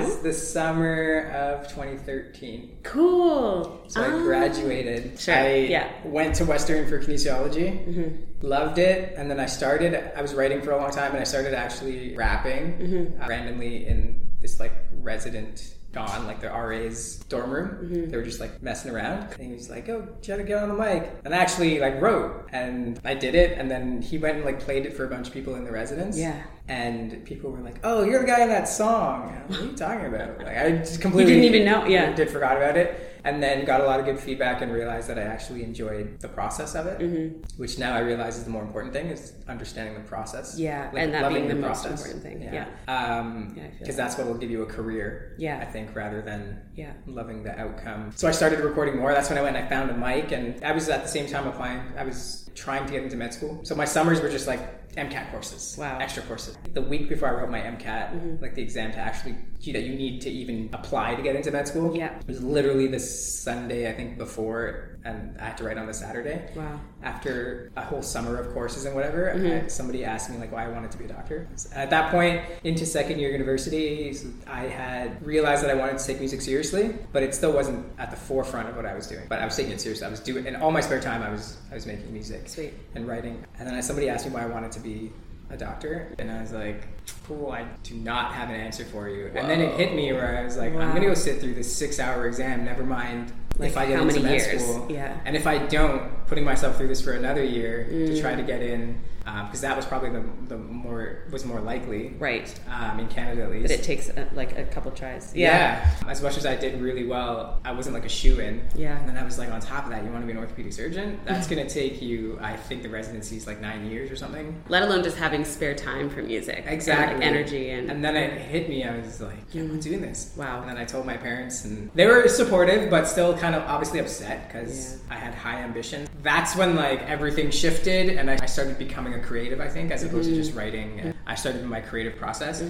[0.02, 0.22] was no.
[0.22, 2.78] the summer of 2013.
[2.82, 3.84] Cool.
[3.88, 4.18] So I Ah.
[4.18, 5.20] graduated.
[5.20, 5.90] Sure, I yeah.
[6.04, 8.16] went to Western for kinesiology.
[8.40, 9.92] Loved it, and then I started.
[10.16, 14.21] I was writing for a long time, and I started actually rapping uh, randomly in
[14.42, 17.68] this like resident Don, like the RA's dorm room.
[17.68, 18.10] Mm-hmm.
[18.10, 20.70] They were just like messing around, and he was like, "Oh, try to get on
[20.70, 24.36] the mic." And I actually like wrote, and I did it, and then he went
[24.36, 26.18] and like played it for a bunch of people in the residence.
[26.18, 26.42] Yeah.
[26.66, 29.76] And people were like, "Oh, you're the guy in that song." Like, what are you
[29.76, 30.38] talking about?
[30.38, 32.14] Like, I just completely didn't even know, yeah.
[32.14, 35.18] did forgot about it and then got a lot of good feedback and realized that
[35.18, 37.38] i actually enjoyed the process of it Mm-hmm.
[37.60, 41.12] which now i realize is the more important thing is understanding the process Yeah, and
[41.14, 42.42] that loving being the most important thing.
[42.42, 44.02] yeah Yeah, um Yeah, because that.
[44.08, 45.58] that's what will give you a career Yeah.
[45.58, 46.92] i think rather than Yeah.
[47.06, 49.90] loving the outcome so i started recording more that's when i went and i found
[49.90, 53.02] a mic and i was at the same time applying i was trying to get
[53.02, 54.60] into med school so my summers were just like
[54.94, 55.92] MCAT courses, Wow.
[55.92, 56.02] Mm-hmm.
[56.02, 56.54] extra courses.
[56.74, 59.36] The week before I wrote my MCAT, like the exam to actually
[59.70, 62.18] that you need to even apply to get into med school, Yeah.
[62.18, 65.94] it was literally the Sunday I think before, and I had to write on the
[65.94, 66.48] Saturday.
[66.56, 66.80] Wow.
[67.02, 69.66] After a whole summer of courses and whatever, Mm-hmm.
[69.66, 71.46] I- somebody asked me like why I wanted to be a doctor.
[71.74, 74.16] At that point, into second year university,
[74.48, 78.10] I had realized that I wanted to take music seriously, but it still wasn't at
[78.10, 79.26] the forefront of what I was doing.
[79.28, 80.06] But I was taking it seriously.
[80.06, 82.74] I was doing, in all my spare time, I was I was making music Sweet.
[82.96, 83.44] and writing.
[83.60, 85.12] And then somebody asked me why I wanted to be
[85.50, 86.88] a doctor, and I was like,
[87.26, 90.38] "Cool, I do not have an answer for you." And then it hit me where
[90.38, 92.64] I was like, "I'm gonna go sit through this six-hour exam.
[92.64, 94.62] Never mind Like, if I get how into many med years?
[94.64, 94.86] school.
[94.90, 95.14] Yeah.
[95.24, 98.20] And if I don't, putting myself through this for another year to Mm.
[98.20, 102.52] try to get in, because that was probably the, the more was more likely, Right.
[102.70, 103.62] um, in Canada at least.
[103.68, 105.34] But it takes uh, like a couple tries.
[105.34, 105.90] Yeah.
[106.08, 108.62] As much as I did really well, I wasn't like a shoe in.
[108.74, 108.98] Yeah.
[108.98, 110.72] And then I was like, on top of that, you want to be an orthopedic
[110.72, 111.20] surgeon?
[111.24, 114.62] That's going to take you, I think the residency is like nine years or something.
[114.68, 116.58] Let alone just having spare time for music.
[116.64, 117.18] and, Exactly.
[117.18, 117.90] like, energy and.
[117.90, 118.84] And then it hit me.
[118.84, 120.34] I was like, yeah, I'm doing this.
[120.36, 120.60] Wow.
[120.60, 124.00] And then I told my parents, and they were supportive, but still kind of obviously
[124.00, 125.14] upset because Yeah.
[125.16, 126.08] I had high ambition.
[126.22, 129.60] That's when like everything shifted, and I I started becoming a creative.
[129.60, 130.36] I think, as opposed Mm-hmm.
[130.38, 131.14] to just writing.
[131.26, 132.60] I started my creative process.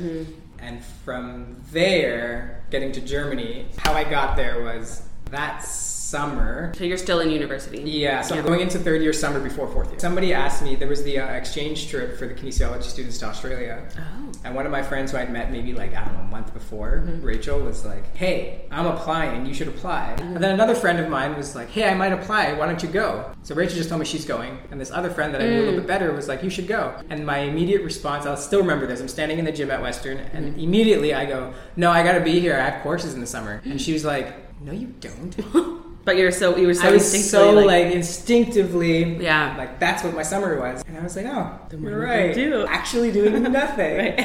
[0.58, 5.64] And from there, getting to Germany, how I got there was that
[6.12, 6.72] summer.
[6.76, 7.80] so you're still in university.
[7.82, 9.98] Yeah, so I'm going into third year summer before fourth year.
[9.98, 13.76] Somebody asked me, there was the uh, exchange trip for the kinesiology students to Australia.
[13.98, 14.32] Oh.
[14.44, 16.52] And one of my friends who I'd met maybe like, I don't know, a month
[16.52, 17.24] before, Mm-hmm.
[17.24, 20.14] Rachel, was like, hey, I'm applying, you should apply.
[20.18, 20.34] Mm-hmm.
[20.34, 22.88] And then another friend of mine was like, hey, I might apply, why don't you
[22.88, 23.32] go?
[23.42, 24.58] So Rachel just told me she's going.
[24.70, 25.82] And this other friend that I knew a little Mm.
[25.82, 26.94] bit better was like, you should go.
[27.10, 30.18] And my immediate response, I'll still remember this, I'm standing in the gym at Western,
[30.18, 30.60] and Mm-hmm.
[30.60, 33.60] immediately I go, no, I gotta be here, I have courses in the summer.
[33.64, 34.28] And she was like,
[34.60, 35.34] no, you don't.
[36.04, 39.54] But you're so you were so I was so like, like, instinctively, Yeah.
[39.56, 42.66] like that's what my summer was, and I was like, oh, what you're right, do?
[42.68, 44.18] actually doing nothing.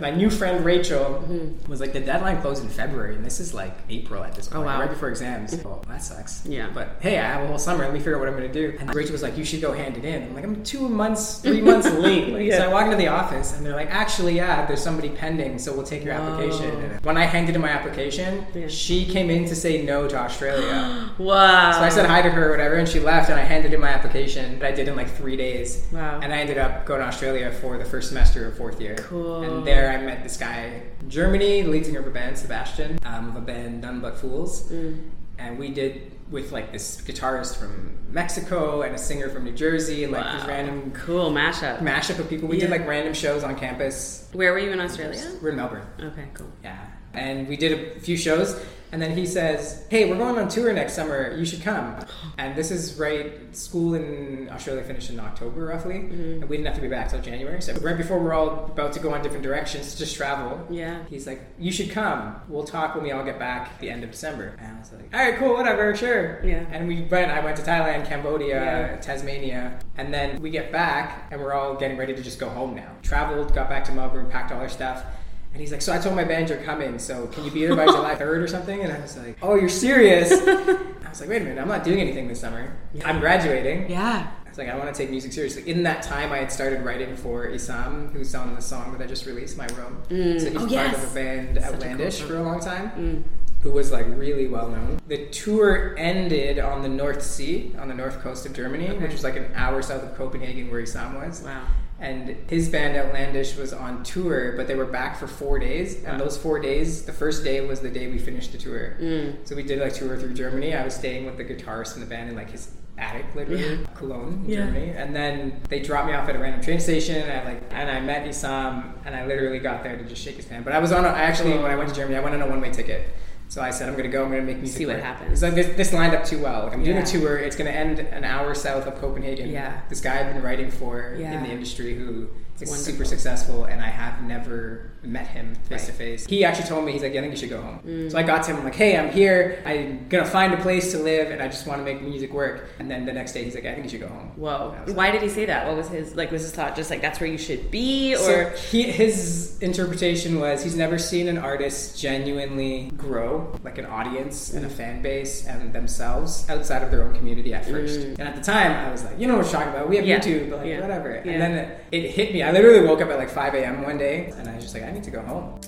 [0.00, 1.70] My new friend Rachel mm-hmm.
[1.70, 4.52] was like, the deadline closed in February, and this is like April at this oh,
[4.56, 4.80] point, Oh, wow.
[4.80, 5.54] right before exams.
[5.64, 6.46] Oh, that sucks.
[6.46, 6.70] Yeah.
[6.72, 7.84] But hey, I have a whole summer.
[7.84, 8.76] Let me figure out what I'm going to do.
[8.80, 10.22] And Rachel was like, you should go hand it in.
[10.22, 12.28] I'm like, I'm two months, three months late.
[12.32, 15.58] Like, So I walk into the office, and they're like, actually, yeah, there's somebody pending,
[15.58, 16.70] so we'll take your application.
[16.74, 16.78] Oh.
[16.78, 18.68] And when I handed in my application, Yeah.
[18.68, 21.00] she came in to say no to Australia.
[21.18, 21.72] wow.
[21.78, 23.80] So I said hi to her or whatever, and she left, and I handed in
[23.80, 25.86] my application that I did in like three days.
[25.92, 26.20] Wow.
[26.22, 28.96] And I ended up going to Australia for the first semester of fourth year.
[28.96, 29.42] Cool.
[29.42, 33.28] And there I met this guy Germany, the lead singer of a band, Sebastian, um,
[33.30, 34.70] of a band None But Fools.
[34.70, 35.10] Mm.
[35.38, 40.04] And we did with like this guitarist from Mexico and a singer from New Jersey
[40.04, 40.36] and like Wow.
[40.38, 41.78] these random Cool mashup.
[41.80, 42.48] mashup of people.
[42.48, 42.62] We Yeah.
[42.62, 44.28] did like random shows on campus.
[44.32, 45.20] Where were you in Australia?
[45.42, 45.82] We're in Melbourne.
[46.00, 46.46] Okay, cool.
[46.62, 46.78] Yeah.
[47.12, 48.58] And we did a few shows,
[48.92, 51.34] and then he says, Hey, we're going on tour next summer.
[51.34, 51.96] You should come.
[52.36, 56.42] And this is right, school in Australia finished in October roughly, mm-hmm.
[56.42, 57.62] and we didn't have to be back till January.
[57.62, 61.04] So, right before we're all about to go on different directions to just travel, Yeah.
[61.08, 62.36] he's like, You should come.
[62.48, 64.56] We'll talk when we all get back at the end of December.
[64.58, 66.44] And I was like, All right, cool, whatever, sure.
[66.44, 66.66] Yeah.
[66.70, 68.96] And we went, I went to Thailand, Cambodia, Yeah.
[68.96, 72.74] Tasmania, and then we get back, and we're all getting ready to just go home
[72.74, 72.90] now.
[73.02, 75.04] Traveled, got back to Melbourne, packed all our stuff.
[75.52, 77.76] And he's like, so I told my band you're coming, so can you be here
[77.76, 78.80] by July 3rd or something?
[78.82, 80.30] And I was like, oh, you're serious?
[80.32, 82.74] I was like, wait a minute, I'm not doing anything this summer.
[83.04, 83.90] I'm graduating.
[83.90, 84.30] Yeah.
[84.44, 85.68] I was like, I want to take music seriously.
[85.70, 89.06] In that time, I had started writing for Isam, who's on the song that I
[89.06, 90.02] just released, My Room.
[90.08, 90.40] Mm.
[90.40, 91.04] So he's Oh, part yes.
[91.04, 93.22] of a band, Such a cool Outlandish, for a long time, mm.
[93.62, 95.00] who was like really well known.
[95.08, 99.24] The tour ended on the North Sea, on the north coast of Germany, which was
[99.24, 101.42] like an hour south of Copenhagen where Isam was.
[101.42, 101.66] Wow.
[102.02, 106.02] And his band Outlandish was on tour, but they were back for four days.
[106.02, 108.96] And those four days, the first day was the day we finished the tour.
[109.00, 109.46] Mm.
[109.46, 110.74] So we did like tour through Germany.
[110.74, 114.42] I was staying with the guitarist in the band in like his attic, literally, Cologne,
[114.44, 114.66] in Yeah.
[114.66, 114.90] Germany.
[114.90, 117.22] And then they dropped me off at a random train station.
[117.22, 120.36] And I like, and I met Isam, and I literally got there to just shake
[120.36, 120.64] his hand.
[120.64, 121.04] But I was on.
[121.04, 123.08] A, I actually, when I went to Germany, I went on a one-way ticket.
[123.52, 124.24] So I said, I'm gonna go.
[124.24, 124.78] I'm gonna make music.
[124.78, 125.30] See what happens.
[125.32, 126.62] It's like this, this lined up too well.
[126.62, 127.02] Like I'm doing Yeah.
[127.02, 127.36] a tour.
[127.36, 129.50] It's gonna end an hour south of Copenhagen.
[129.50, 129.78] Yeah.
[129.90, 131.32] This guy I've been writing for Yeah.
[131.34, 132.28] in the industry who
[132.60, 132.76] is wonderful.
[132.92, 135.96] super successful, and I have never met him face to Mm.
[135.96, 136.26] face.
[136.26, 138.08] He actually told me he's like, I think you should go home.
[138.08, 138.58] So I got to him.
[138.58, 139.58] I'm like, Hey, I'm here.
[139.66, 142.68] I'm gonna find a place to live, and I just want to make music work.
[142.78, 144.30] And then the next day, he's like, I think you should go home.
[144.36, 144.74] Whoa.
[144.86, 145.66] I Why did he say that?
[145.66, 146.30] What was his like?
[146.30, 150.38] Was his thought just like that's where you should be, So or he, his interpretation
[150.40, 154.72] was he's never seen an artist genuinely grow like an audience and a mm.
[154.72, 158.00] fan base and themselves outside of their own community at first.
[158.00, 158.18] Mm.
[158.18, 159.88] And at the time, I was like, you know what we're talking about?
[159.88, 160.18] We have Yeah.
[160.18, 160.80] YouTube, but like Yeah.
[160.80, 161.22] whatever.
[161.24, 161.32] Yeah.
[161.32, 162.42] And then it, it hit me.
[162.42, 163.82] I literally woke up at like 5 a.m.
[163.82, 165.58] one day, and I was just like, I need to go home.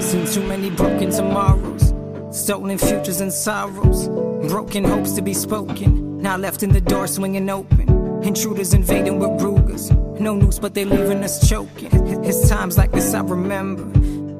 [0.00, 1.94] Seen too many broken tomorrows,
[2.30, 4.08] stolen futures and sorrows,
[4.48, 6.18] broken hopes to be spoken.
[6.18, 7.88] Now left in the door swinging open.
[8.22, 9.90] Intruders invading with Rugers.
[10.22, 11.90] No news, but they're leaving us choking.
[12.24, 13.82] It's times like this I remember.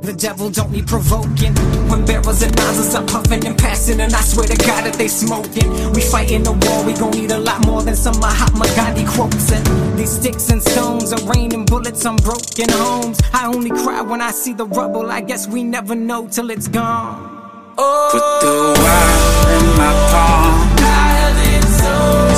[0.06, 1.56] The devil don't need provoking.
[1.90, 5.08] When barrels and nozzles are puffing and passing, and I swear to God that they
[5.08, 5.68] smoking.
[5.92, 9.50] We fighting the war, we gon' need a lot more than some Mahatma Gandhi quotes.
[9.50, 13.18] And these sticks and stones are raining bullets on broken homes.
[13.32, 15.10] I only cry when I see the rubble.
[15.10, 17.74] I guess we never know till it's gone.
[17.76, 18.08] Oh.
[18.12, 20.72] Put the world in my palm.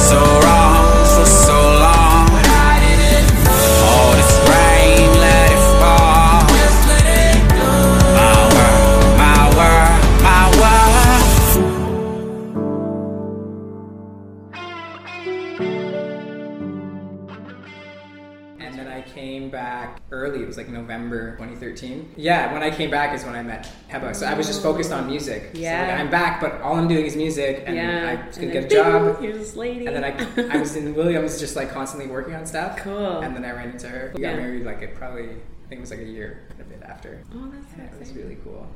[0.08, 0.43] So
[19.84, 20.42] back early.
[20.42, 22.14] It was like November 2013.
[22.16, 24.14] Yeah, when I came back is when I met Heba.
[24.14, 25.50] So I was just focused on music.
[25.54, 25.82] So, Yeah.
[25.88, 28.64] like, I'm back, but all I'm doing is music, and yeah, I was gonna get
[28.64, 29.20] a job.
[29.20, 29.86] Here's this lady.
[29.86, 32.78] And then I, I was in Williams just like constantly working on stuff.
[32.78, 33.20] Cool.
[33.20, 34.12] And then I ran into her.
[34.14, 34.32] We Yeah.
[34.32, 36.82] got married like it probably, I think it was like a year and a bit
[36.82, 37.22] after.
[37.34, 38.66] Oh, that's Yeah, it was really cool.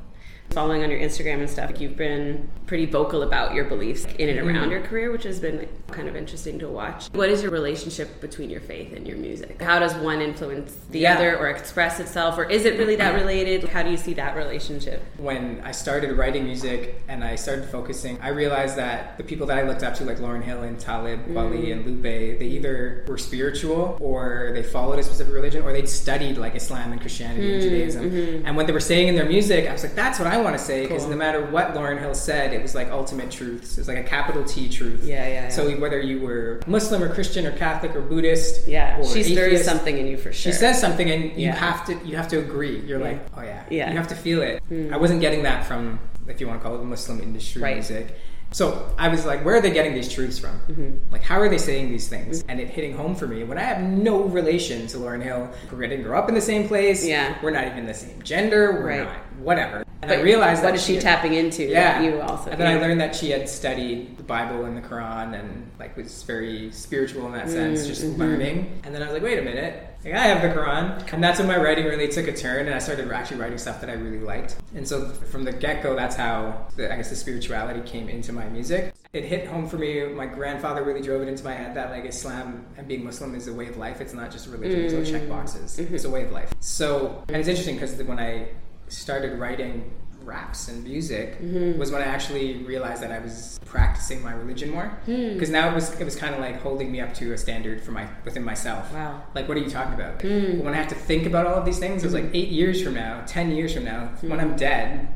[0.51, 4.39] Following on your Instagram and stuff, you've been pretty vocal about your beliefs in and
[4.39, 4.71] around mm-hmm.
[4.71, 7.09] your career, which has been kind of interesting to watch.
[7.13, 9.61] What is your relationship between your faith and your music?
[9.61, 11.17] How does one influence the Yeah.
[11.17, 13.21] other or express itself, or is it really that mm-hmm.
[13.21, 13.65] related?
[13.65, 15.03] How do you see that relationship?
[15.19, 19.59] When I started writing music and I started focusing, I realized that the people that
[19.59, 21.37] I looked up to, like Lauryn Hill and Talib mm-hmm.
[21.37, 25.89] Kweli and Lupe, they either were spiritual or they followed a specific religion or they'd
[25.89, 28.45] studied like Islam and Christianity and Judaism.
[28.47, 30.57] And what they were saying in their music, I was like, that's what I want
[30.57, 31.11] to say because Cool.
[31.11, 33.77] no matter what Lauryn Hill said, it was like ultimate truths.
[33.77, 35.05] It was like a capital T truth.
[35.05, 35.49] Yeah, yeah, yeah.
[35.51, 39.65] So whether you were Muslim or Christian or Catholic or Buddhist, Yeah, or she stirs
[39.65, 40.53] something in you for sure.
[40.53, 41.55] she says something and you Yeah.
[41.57, 42.81] have to you have to agree.
[42.87, 43.91] You're like, oh yeah, Yeah.
[43.91, 44.63] You have to feel it.
[44.69, 44.93] Hmm.
[44.95, 47.75] I wasn't getting that from, if you want to call it, Muslim industry Right.
[47.77, 48.15] music.
[48.51, 50.59] So I was like, where are they getting these truths from?
[50.69, 51.13] Mm-hmm.
[51.13, 52.43] Like, how are they saying these things?
[52.49, 55.51] And it hitting home for me when I have no relation to Lauryn Hill.
[55.71, 57.07] We didn't grow up in the same place.
[57.07, 57.37] Yeah.
[57.43, 58.73] we're not even the same gender.
[58.73, 59.05] We're Right.
[59.05, 59.85] not whatever.
[60.01, 61.65] And But I realized what that is she had- tapping into?
[61.65, 62.01] yeah.
[62.01, 62.51] you also.
[62.51, 62.79] And then yeah.
[62.79, 66.71] I learned that she had studied the Bible and the Quran and like was very
[66.73, 68.21] spiritual in that sense, just Mm-hmm.
[68.21, 68.81] learning.
[68.85, 69.85] And then I was like, wait a minute.
[70.05, 71.13] Like, I have the Quran.
[71.13, 73.81] And that's when my writing really took a turn and I started actually writing stuff
[73.81, 74.57] that I really liked.
[74.75, 78.33] And so from the get go, that's how the, I guess the spirituality came into
[78.33, 78.95] my music.
[79.13, 80.07] It hit home for me.
[80.07, 83.49] My grandfather really drove it into my head that like Islam and being Muslim is
[83.49, 84.01] a way of life.
[84.01, 85.11] It's not just a religion, it's all mm.
[85.11, 85.79] check boxes.
[85.79, 86.15] It's a mm-hmm.
[86.15, 86.53] way of life.
[86.61, 88.49] So, and it's interesting because when I
[88.89, 89.91] started writing
[90.29, 91.79] raps and music Mm-hmm.
[91.79, 94.87] was when I actually realized that I was practicing my religion more.
[95.07, 95.33] Hmm.
[95.35, 97.83] Because now it was it was kind of like holding me up to a standard
[97.83, 98.93] for my within myself.
[98.93, 99.13] Wow.
[99.25, 99.37] Hmm.
[99.37, 100.23] Like, what are you talking about?
[100.23, 102.83] When I have to think about all of these things, it was like eight years
[102.83, 104.29] from now, ten years from now, Hmm.
[104.31, 105.09] when I'm dead,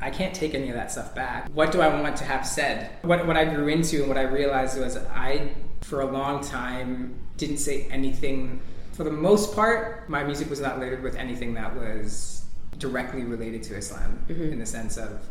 [0.00, 1.48] I can't take any of that stuff back.
[1.52, 2.90] What do I want to have said?
[3.02, 7.14] What what I grew into and what I realized was I, for a long time,
[7.36, 8.60] didn't say anything.
[8.92, 12.43] For the most part, my music was not littered with anything that was
[12.78, 14.52] directly related to Islam Mm-hmm.
[14.52, 15.26] in the sense of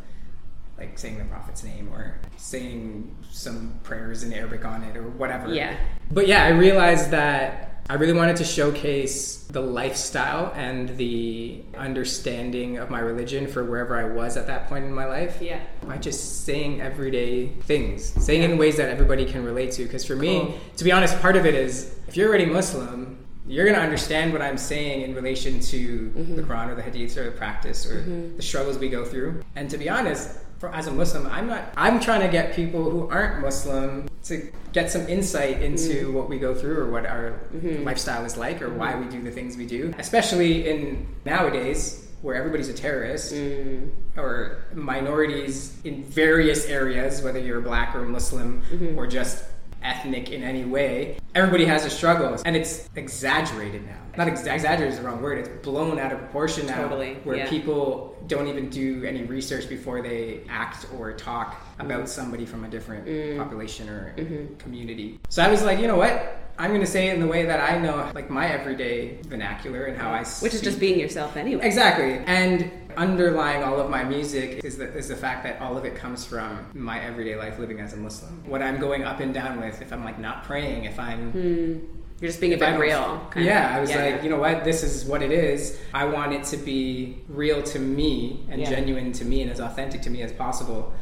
[0.78, 5.54] like saying the prophet's name or saying some prayers in Arabic on it or whatever.
[5.54, 5.78] Yeah.
[6.12, 12.78] But yeah, I realized that I really wanted to showcase the lifestyle and the understanding
[12.78, 15.38] of my religion for wherever I was at that point in my life.
[15.42, 15.60] Yeah.
[15.86, 19.84] By just saying everyday things, saying in ways that everybody can relate to.
[19.84, 23.66] Because for me, to be honest, part of it is if you're already Muslim, you're
[23.66, 26.36] going to understand what I'm saying in relation to Mm-hmm.
[26.36, 28.02] the Quran or the Hadith or the practice or
[28.38, 29.44] the struggles we go through.
[29.56, 31.74] And to be honest, for, as a Muslim, I'm not.
[31.76, 36.14] I'm trying to get people who aren't Muslim to get some insight into Mm-hmm.
[36.14, 37.40] what we go through or what our
[37.84, 39.94] lifestyle is like or why we do the things we do.
[39.98, 43.90] Especially in nowadays where everybody's a terrorist Mm.
[44.16, 48.98] or minorities in various areas, whether you're black or Muslim Mm-hmm.
[48.98, 49.44] or just
[49.84, 51.18] ethnic in any way.
[51.36, 53.98] Everybody has their struggles, and it's exaggerated now.
[54.18, 55.40] Not ex- exaggerated is the wrong word.
[55.40, 57.50] It's blown out of proportion now, Totally, where yeah.
[57.50, 62.70] people don't even do any research before they act or talk about somebody from a
[62.70, 63.38] different Mm.
[63.40, 64.56] population or Mm-hmm.
[64.58, 65.20] community.
[65.30, 66.40] So I was like, you know what?
[66.60, 69.86] I'm going to say it in the way that I know, like my everyday vernacular
[69.86, 71.66] and how I Which is just being yourself anyway.
[71.66, 72.20] Exactly.
[72.28, 75.96] And underlying all of my music is the, is the fact that all of it
[75.96, 78.44] comes from my everyday life living as a Muslim.
[78.50, 81.32] What I'm going up and down with, if I'm like not praying, if I'm.
[81.32, 81.80] Hmm.
[82.20, 83.04] You're just being a bit real.
[83.32, 83.44] kind of.
[83.44, 84.24] Yeah, I was Yeah, like, yeah.
[84.24, 84.64] you know what?
[84.64, 85.78] This is what it is.
[85.94, 88.70] I want it to be real to me and Yeah.
[88.70, 90.94] genuine to me and as authentic to me as possible.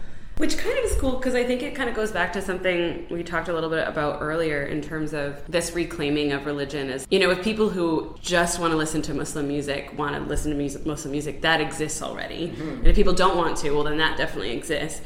[0.42, 3.06] Which kind of is cool because I think it kind of goes back to something
[3.12, 6.90] we talked a little bit about earlier in terms of this reclaiming of religion.
[6.90, 10.22] Is you know, if people who just want to listen to Muslim music want to
[10.22, 12.48] listen to music, Muslim music, that exists already.
[12.48, 12.70] Mm-hmm.
[12.70, 15.02] And if people don't want to, well, then that definitely exists.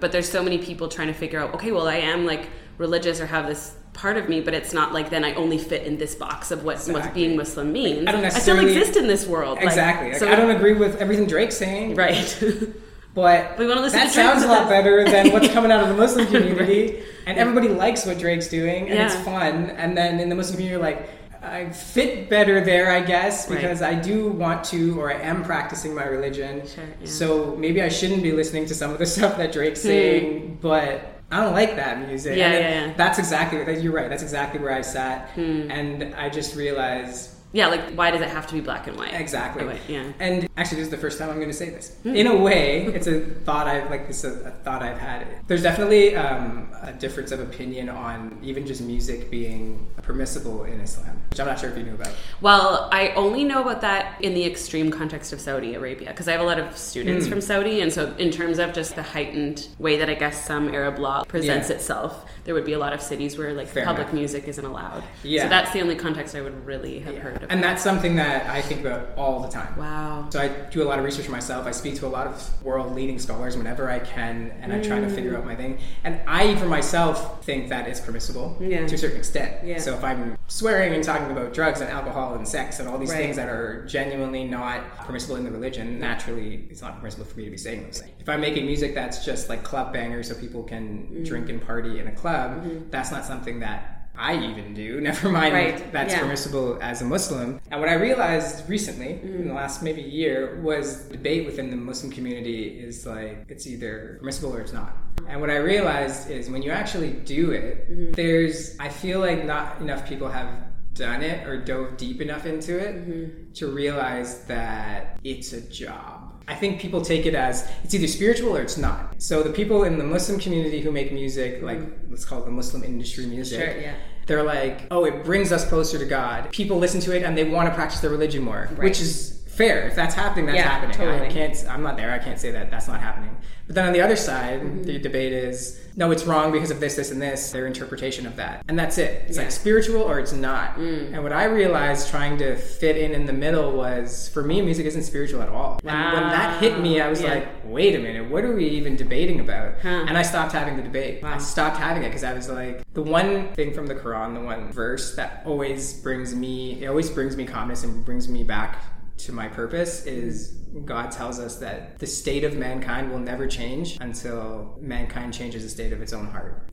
[0.00, 2.48] But there's so many people trying to figure out, okay, well, I am like
[2.78, 5.82] religious or have this part of me, but it's not like then I only fit
[5.86, 7.12] in this box of what, Exactly.
[7.12, 8.08] being Muslim means.
[8.08, 9.56] I don't still exist in this world.
[9.58, 10.12] Like, Exactly.
[10.12, 11.94] Like, so I don't agree with everything Drake's saying.
[11.94, 12.42] right.
[13.18, 15.88] But We wanna listen that to sounds a lot better than what's coming out of
[15.88, 17.02] the Muslim community.
[17.26, 19.70] And everybody likes what Drake's doing, and it's fun.
[19.70, 21.10] And then in the Muslim community, you're like,
[21.42, 23.60] I fit better there, I guess, Right.
[23.60, 26.62] because I do want to, or I am practicing my religion.
[26.66, 27.06] Sure, yeah.
[27.08, 31.14] So maybe I shouldn't be listening to some of the stuff that Drake's saying, but.
[31.30, 32.32] I don't like that music.
[32.34, 32.38] Hmm.
[32.38, 32.92] Yeah, yeah, yeah.
[32.96, 33.58] That's exactly.
[33.82, 34.08] You're right.
[34.08, 38.46] That's exactly where I sat, and I just realized yeah, like why does it have
[38.48, 39.14] to be black and white?
[39.14, 39.78] Exactly.
[39.88, 40.12] Yeah.
[40.18, 41.96] And actually, this is the first time I'm going to say this.
[42.04, 45.26] In a way, it's a thought I've like this a, a thought I've had.
[45.46, 51.20] There's definitely um, a difference of opinion on even just music being permissible in Islam,
[51.30, 52.12] which I'm not sure if you knew about.
[52.40, 56.32] Well, I only know about that in the extreme context of Saudi Arabia because I
[56.32, 57.32] have a lot of students Hmm.
[57.32, 60.68] from Saudi, and so in terms of just the heightened way that I guess some
[60.74, 61.76] Arab law presents Yeah.
[61.76, 64.14] itself, there would be a lot of cities where like Fair public enough.
[64.14, 65.02] music isn't allowed.
[65.22, 65.44] Yeah.
[65.44, 67.50] So that's the only context I would really have heard of.
[67.50, 69.76] And that's something that I think about all the time.
[69.76, 70.26] wow.
[70.30, 71.66] So I do a lot of research myself.
[71.66, 75.00] I speak to a lot of world leading scholars whenever I can, and I try
[75.00, 75.78] to figure out my thing.
[76.04, 78.86] And I, for myself, think that it's permissible Yeah.
[78.86, 79.64] to a certain extent.
[79.64, 79.78] Yeah.
[79.78, 83.10] So if I'm swearing and talking about drugs and alcohol and sex and all these
[83.10, 83.18] Right.
[83.18, 87.44] things that are genuinely not permissible in the religion, naturally it's not permissible for me
[87.44, 88.12] to be saying those things.
[88.20, 91.24] If I'm making music that's just like club bangers so people can Mm-hmm.
[91.24, 95.00] drink and party in a club, that's not something that I even do.
[95.10, 95.92] Never mind Right.
[95.92, 96.20] that's Yeah.
[96.20, 97.60] permissible as a Muslim.
[97.70, 99.40] And what I realized recently, Mm.
[99.42, 103.66] in the last maybe year, was the debate within the Muslim community is like it's
[103.66, 104.96] either permissible or it's not.
[105.28, 108.12] And what I realized is when you actually do it, Mm-hmm.
[108.12, 110.48] there's I feel like not enough people have
[110.94, 113.52] done it or dove deep enough into it Mm-hmm.
[113.54, 116.27] to realize that it's a job.
[116.48, 119.14] I think people take it as it's either spiritual or it's not.
[119.18, 122.50] So the people in the Muslim community who make music, like let's call it the
[122.50, 123.60] Muslim industry music.
[123.60, 123.94] Sure, yeah.
[124.26, 126.50] they're like, oh, it brings us closer to God.
[126.50, 129.86] People listen to it and they want to practice their religion more, which is fair.
[129.88, 130.96] If that's happening, that's Yeah, happening.
[130.96, 131.26] totally.
[131.26, 131.54] I can't.
[131.68, 132.12] I'm not there.
[132.12, 133.36] I can't say that that's not happening.
[133.66, 134.82] But then on the other side, Mm-hmm.
[134.84, 137.50] the debate is no, it's wrong because of this, this, and this.
[137.50, 139.24] Their interpretation of that, and that's it.
[139.26, 139.42] It's Yeah.
[139.42, 140.76] like spiritual or it's not.
[140.78, 141.12] Mm.
[141.12, 144.86] And what I realized trying to fit in in the middle was, for me, music
[144.86, 145.80] isn't spiritual at all.
[145.84, 147.34] And when that hit me, I was Yeah.
[147.34, 149.74] like, wait a minute, what are we even debating about?
[149.82, 150.04] Huh.
[150.08, 151.20] And I stopped having the debate.
[151.22, 151.34] Wow.
[151.34, 154.40] I stopped having it because I was like, the one thing from the Quran, the
[154.40, 158.76] one verse that always brings me, it always brings me calmness and brings me back
[159.18, 160.52] to my purpose is
[160.84, 165.68] God tells us that the state of mankind will never change until mankind changes the
[165.68, 166.68] state of its own heart.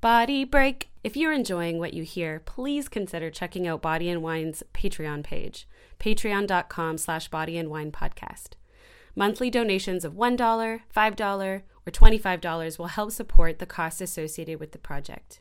[0.00, 0.90] Body break.
[1.02, 5.68] If you're enjoying what you hear, please consider checking out Body and Wine's Patreon page,
[5.98, 8.50] patreon.com slash body and wine podcast.
[9.14, 14.78] Monthly donations of $1, $5, or $25 will help support the costs associated with the
[14.78, 15.40] project.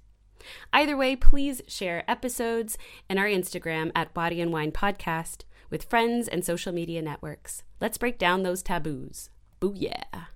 [0.72, 2.78] Either way, please share episodes
[3.10, 7.64] and our Instagram at Body and Wine Podcast with friends and social media networks.
[7.80, 9.30] Let's break down those taboos.
[9.62, 10.28] Booyah.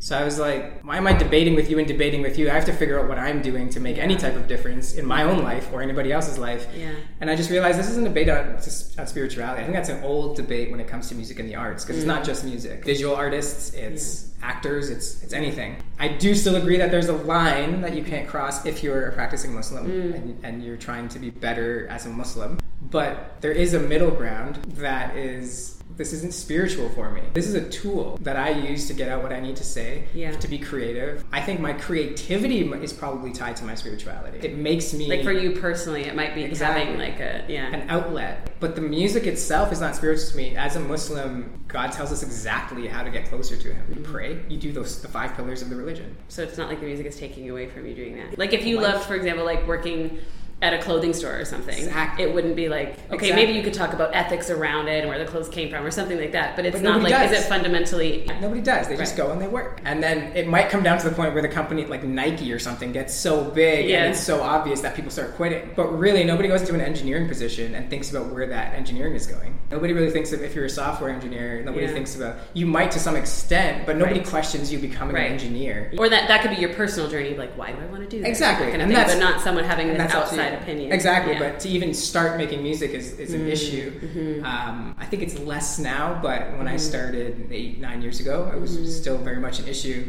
[0.00, 2.48] So I was like, why am I debating with you and debating with you?
[2.48, 5.04] I have to figure out what I'm doing to make any type of difference in
[5.04, 6.68] my own life or anybody else's life.
[6.76, 6.92] Yeah.
[7.20, 8.54] And I just realized this isn't a debate on,
[8.98, 9.60] on spirituality.
[9.60, 11.96] I think that's an old debate when it comes to music and the arts because
[11.96, 12.14] it's mm.
[12.14, 12.84] not just music.
[12.84, 15.82] Visual artists, it's actors, it's it's anything.
[15.98, 19.12] I do still agree that there's a line that you can't cross if you're a
[19.12, 20.14] practicing Muslim mm.
[20.14, 22.60] and, and you're trying to be better as a Muslim.
[22.80, 27.20] But there is a middle ground that is this isn't spiritual for me.
[27.34, 30.04] This is a tool that I use to get out what I need to say,
[30.14, 30.30] Yeah.
[30.30, 31.24] to be creative.
[31.32, 34.38] I think my creativity is probably tied to my spirituality.
[34.40, 36.84] It makes me Like for you personally, it might be Exactly.
[36.84, 37.74] having like a, yeah.
[37.74, 38.52] an outlet.
[38.60, 40.56] But the music itself is not spiritual to me.
[40.56, 43.84] As a Muslim, God tells us exactly how to get closer to Him.
[43.88, 44.12] You mm-hmm.
[44.12, 46.16] pray, you do those the five pillars of the religion.
[46.28, 48.38] So it's not like the music is taking away from you doing that.
[48.38, 50.20] Like if you loved, for example, like working
[50.60, 52.24] at a clothing store or something, Exactly.
[52.24, 53.32] it wouldn't be like okay, Exactly.
[53.32, 55.90] maybe you could talk about ethics around it and where the clothes came from or
[55.92, 56.56] something like that.
[56.56, 58.88] But it's But not like nobody is it fundamentally Nobody does.
[58.88, 59.80] They just go and they work.
[59.84, 62.58] And then it might come down to the point where the company, like Nike or
[62.58, 64.02] something, gets so big Yeah.
[64.04, 65.70] and it's so obvious that people start quitting.
[65.76, 69.28] But really, nobody goes into an engineering position and thinks about where that engineering is
[69.28, 69.56] going.
[69.70, 71.62] Nobody really thinks of if you're a software engineer.
[71.64, 71.92] Nobody Yeah.
[71.92, 74.28] thinks about you might to some extent, but nobody Right.
[74.28, 75.26] questions you becoming Right.
[75.26, 75.92] an engineer.
[75.98, 77.34] or that that could be your personal journey.
[77.36, 78.28] Like why do I want to do that?
[78.28, 78.66] Exactly.
[78.66, 80.18] That kind of And thing, but not someone having this to
[80.52, 80.92] outside opinion.
[80.92, 81.40] Exactly, Yeah.
[81.40, 81.52] Mm-hmm.
[81.54, 84.40] but to even start making music is, is an issue.
[84.44, 88.60] Um, I think it's less now, but when I started eight, nine years ago, it
[88.60, 88.86] was Mm-hmm.
[88.86, 90.06] still very much an issue.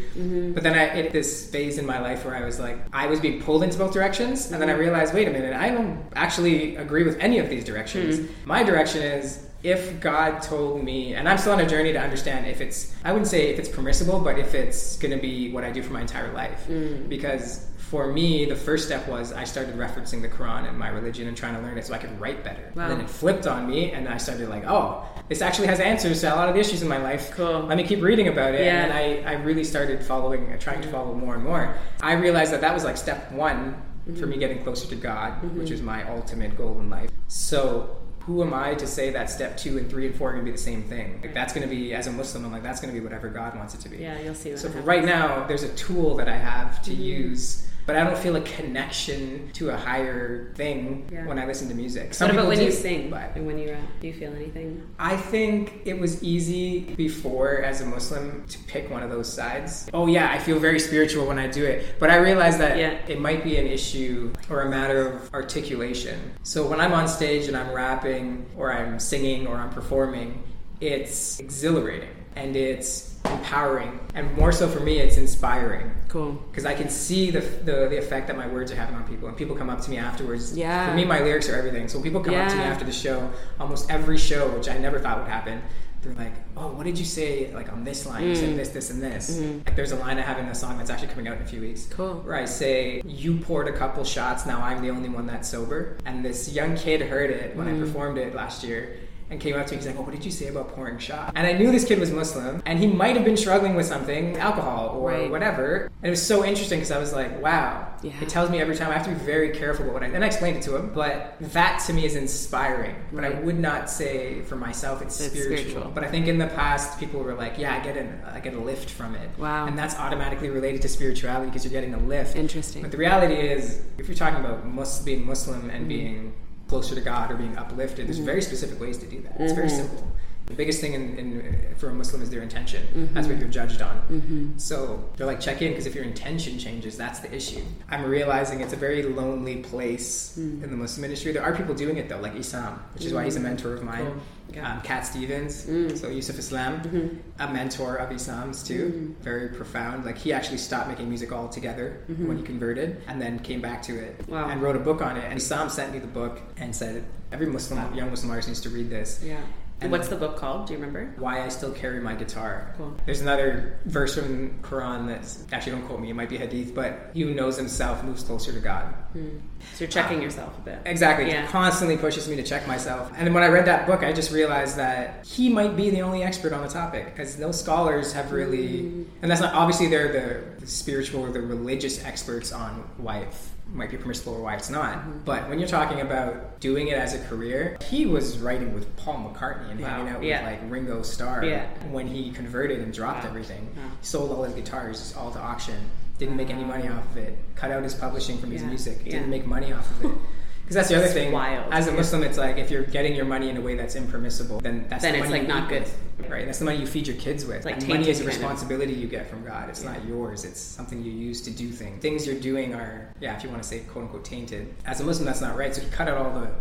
[0.53, 3.19] But then I hit this phase in my life where I was like, I was
[3.19, 4.59] being pulled into both directions, and Mm-hmm.
[4.59, 8.19] then I realized, wait a minute, I don't actually agree with any of these directions.
[8.19, 8.47] Mm-hmm.
[8.49, 12.47] My direction is if God told me, and I'm still on a journey to understand
[12.47, 15.63] if it's, I wouldn't say if it's permissible, but if it's going to be what
[15.65, 16.65] I do for my entire life.
[16.69, 17.09] Mm.
[17.09, 21.27] Because for me, the first step was I started referencing the Quran and my religion
[21.27, 22.71] and trying to learn it so I could write better.
[22.75, 22.83] Wow.
[22.83, 26.21] And then it flipped on me, and I started like, oh, this actually has answers
[26.21, 27.31] to a lot of the issues in my life.
[27.31, 27.61] Cool.
[27.61, 28.61] Let me keep reading about it.
[28.65, 28.83] Yeah.
[28.83, 31.75] And then I, I really started following, uh, trying to follow more and more.
[32.01, 33.73] I realized that that was like step one
[34.05, 34.29] for Mm-hmm.
[34.29, 37.11] me getting closer to God, which is my ultimate goal in life.
[37.27, 40.45] So who am I to say that step two and three and four are going
[40.45, 41.19] to be the same thing?
[41.21, 43.27] Like that's going to be, as a Muslim, I'm like, that's going to be whatever
[43.29, 43.97] God wants it to be.
[43.97, 44.55] Yeah, you'll see.
[44.57, 47.01] So right now, there's a tool that I have to Mm-hmm.
[47.01, 51.25] use, but I don't feel a connection to a higher thing Yeah.
[51.25, 52.13] when I listen to music.
[52.19, 53.81] What about when do, you sing but and when you rap?
[53.99, 54.87] Do you feel anything?
[54.99, 59.89] I think it was easy before as a Muslim to pick one of those sides.
[59.91, 62.93] Oh yeah, I feel very spiritual when I do it, but I realized that Yeah.
[63.07, 66.19] it might be an issue or a matter of articulation.
[66.43, 70.43] So when I'm on stage and I'm rapping or I'm singing or I'm performing,
[70.79, 76.31] it's exhilarating and it's empowering and more so for me it's inspiring Cool.
[76.49, 79.27] because I can see the, the the effect that my words are having on people,
[79.27, 80.57] and people come up to me afterwards.
[80.57, 80.89] Yeah.
[80.89, 81.87] For me, my lyrics are everything.
[81.87, 84.77] So when people come up to me after the show, almost every show, which I
[84.79, 85.61] never thought would happen,
[86.01, 87.53] they're like, "Oh, what did you say?
[87.53, 88.37] Like on this line, you Mm.
[88.39, 90.89] said this, this, and this." Like there's a line I have in a song that's
[90.89, 91.81] actually coming out in a few weeks.
[91.83, 91.93] Mm-hmm.
[91.95, 92.13] Cool.
[92.25, 94.47] Where I say, "You poured a couple shots.
[94.47, 97.77] Now I'm the only one that's sober." And this young kid heard it when Mm.
[97.77, 98.95] I performed it last year.
[99.31, 101.33] And came up to me, he's like, Oh, what did you say about pouring shot?"
[101.35, 104.37] And I knew this kid was Muslim, and he might have been struggling with something,
[104.37, 105.29] alcohol or Right.
[105.29, 105.89] whatever.
[106.01, 107.87] And it was so interesting because I was like, wow.
[108.01, 108.13] Yeah.
[108.21, 110.07] It tells me every time I have to be very careful about what I.
[110.07, 112.95] And I explained it to him, but that to me is inspiring.
[113.11, 115.57] But I would not say for myself it's, It's spiritual.
[115.71, 115.91] spiritual.
[115.93, 118.53] But I think in the past people were like, yeah, I get an I get
[118.53, 119.29] a lift from it.
[119.37, 119.67] Wow.
[119.67, 122.35] And that's automatically related to spirituality because you're getting a lift.
[122.37, 122.81] Interesting.
[122.81, 125.87] But the reality is, if you're talking about mus- being Muslim and Mm-hmm.
[125.89, 126.33] being
[126.69, 129.31] closer to God or being uplifted, there's very specific ways to do that.
[129.39, 129.55] It's Mm-hmm.
[129.55, 130.07] very simple.
[130.49, 132.81] The biggest thing in, in, for a Muslim is their intention.
[132.87, 133.13] Mm-hmm.
[133.13, 134.53] That's what you're judged on.
[134.57, 137.61] So they're like, check in because if your intention changes, that's the issue.
[137.89, 140.63] I'm realizing it's a very lonely place Mm.
[140.63, 141.31] in the Muslim industry.
[141.31, 143.83] There are people doing it though, like Isam, which is why he's a mentor of
[143.83, 144.05] mine.
[144.05, 144.21] Cool.
[144.51, 144.59] Okay.
[144.61, 145.95] Um, Cat Stevens, Mm.
[145.97, 147.17] so Yusuf Islam, Mm-hmm.
[147.41, 150.05] a mentor of Isam's too, very profound.
[150.05, 153.93] Like he actually stopped making music altogether when he converted, and then came back to
[153.97, 154.31] it Mm-hmm.
[154.31, 154.49] Wow.
[154.49, 155.25] and wrote a book on it.
[155.29, 158.69] And Isam sent me the book and said, every Muslim, young Muslim artist needs to
[158.69, 159.21] read this.
[159.23, 159.41] Yeah.
[159.81, 160.67] And What's the book called?
[160.67, 161.13] Do you remember?
[161.17, 162.73] why I still carry my guitar.
[162.77, 162.95] Cool.
[163.05, 167.11] There's another verse from Quran that's actually don't quote me, it might be hadith, but
[167.13, 168.93] he who knows himself moves closer to God.
[169.13, 169.37] Hmm.
[169.73, 170.79] So you're checking yourself a bit.
[170.85, 171.27] Exactly.
[171.27, 171.43] Yeah.
[171.43, 173.11] It constantly pushes me to check myself.
[173.15, 176.01] And then when I read that book, I just realized that he might be the
[176.01, 179.03] only expert on the topic because no scholars have really, hmm.
[179.21, 183.33] and that's not obviously they're the, the spiritual or the religious experts on why it
[183.73, 184.97] might be permissible or why it's not.
[184.97, 185.19] Mm-hmm.
[185.25, 189.31] But when you're talking about doing it as a career, he was writing with Paul
[189.33, 189.87] McCartney and Wow.
[189.89, 190.43] hanging out Yeah.
[190.43, 191.67] with like Ringo Starr Yeah.
[191.91, 193.29] when he converted and dropped Wow.
[193.29, 193.69] everything.
[193.75, 193.83] Wow.
[194.01, 195.75] Sold all his guitars all to auction.
[196.17, 197.37] Didn't make any money off of it.
[197.55, 199.03] Cut out his publishing from his music.
[199.05, 200.17] Didn't make money off of it.
[200.69, 201.31] Because that's the other thing.
[201.31, 201.73] wild.
[201.73, 204.59] As a Muslim, it's like if you're getting your money in a way that's impermissible,
[204.59, 205.81] then that's Then the it's, money like, not good.
[205.81, 206.45] with, right?
[206.45, 207.65] That's the money you feed your kids with.
[207.65, 208.39] like money is a kind of.
[208.39, 209.67] responsibility you get from God.
[209.69, 210.45] It's not yours.
[210.45, 212.03] It's something you use to do things.
[212.03, 214.71] Things you're doing are, yeah, if you want to say quote unquote tainted.
[214.85, 215.73] As a Muslim, that's not right.
[215.73, 216.51] So he cut out all the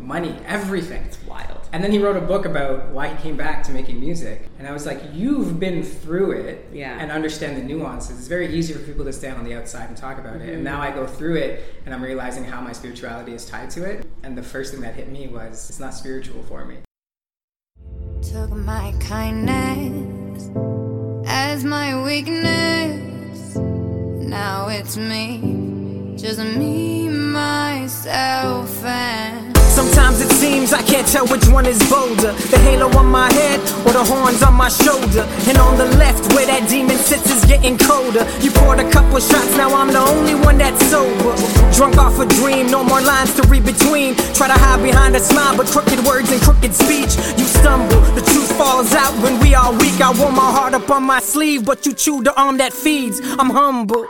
[0.00, 1.02] money, everything.
[1.04, 1.56] It's wild.
[1.72, 4.48] And then he wrote a book about why he came back to making music.
[4.58, 6.98] And I was like, you've been through it Yeah.
[6.98, 8.18] and understand the nuances.
[8.18, 10.48] It's very easy for people to stand on the outside and talk about Mm-hmm.
[10.48, 10.54] it.
[10.54, 13.84] And now I go through it and I'm realizing how my spirituality is tied to
[13.84, 14.06] it.
[14.22, 16.76] And the first thing that hit me was it's not spiritual for me.
[18.22, 20.50] Took my kindness
[21.26, 23.56] as my weakness.
[23.56, 25.67] Now it's me,
[26.18, 29.56] just me, myself, and.
[29.68, 32.32] Sometimes it seems I can't tell which one is bolder.
[32.50, 35.22] The halo on my head or the horns on my shoulder.
[35.46, 38.26] And on the left where that demon sits is getting colder.
[38.40, 41.30] You poured a couple shots, now I'm the only one that's sober.
[41.76, 44.16] Drunk off a dream, no more lines to read between.
[44.34, 47.14] Try to hide behind a smile but crooked words and crooked speech.
[47.38, 49.14] You stumble, the truth falls out.
[49.22, 52.24] When we are weak I wore my heart up on my sleeve but you chewed
[52.24, 53.20] the arm that feeds.
[53.38, 54.06] I'm humble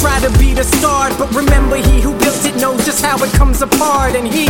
[0.00, 3.30] try to be the start, but remember he who built it knows just how it
[3.32, 4.46] comes apart, and he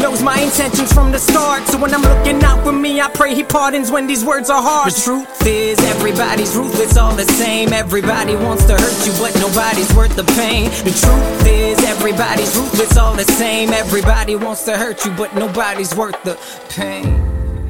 [0.00, 1.66] knows my intentions from the start.
[1.68, 4.62] So when I'm looking out for me, I pray he pardons when these words are
[4.62, 4.92] hard.
[4.92, 7.74] The truth is, everybody's ruthless, all the same.
[7.74, 10.70] Everybody wants to hurt you, but nobody's worth the pain.
[10.84, 13.70] The truth is, everybody's ruthless, all the same.
[13.70, 16.36] Everybody wants to hurt you, but nobody's worth the
[16.70, 17.04] pain.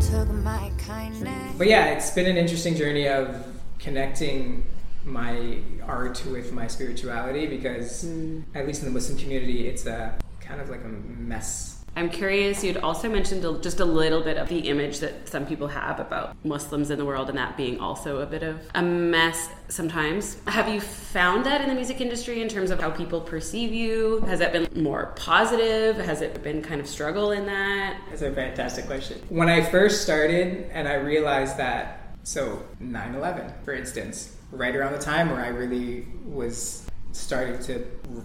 [0.00, 1.54] Took my kindness.
[1.58, 3.44] But yeah, it's been an interesting journey of
[3.80, 4.64] connecting
[5.06, 8.42] my art with my spirituality because, mm.
[8.54, 11.76] at least in the Muslim community, it's a kind of like a mess.
[11.98, 15.66] I'm curious, you'd also mentioned just a little bit of the image that some people
[15.68, 19.48] have about Muslims in the world and that being also a bit of a mess
[19.68, 20.36] sometimes.
[20.46, 24.20] Have you found that in the music industry in terms of how people perceive you?
[24.26, 25.96] Has that been more positive?
[25.96, 27.98] Has it been kind of struggle in that?
[28.10, 29.22] That's a fantastic question.
[29.30, 34.92] When I first started and I realized that, so 9 11, for instance, right around
[34.92, 37.84] the time where I really was starting to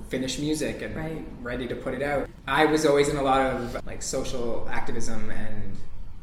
[0.10, 1.26] finish music and Right.
[1.42, 5.32] ready to put it out, I was always in a lot of like social activism
[5.32, 5.78] and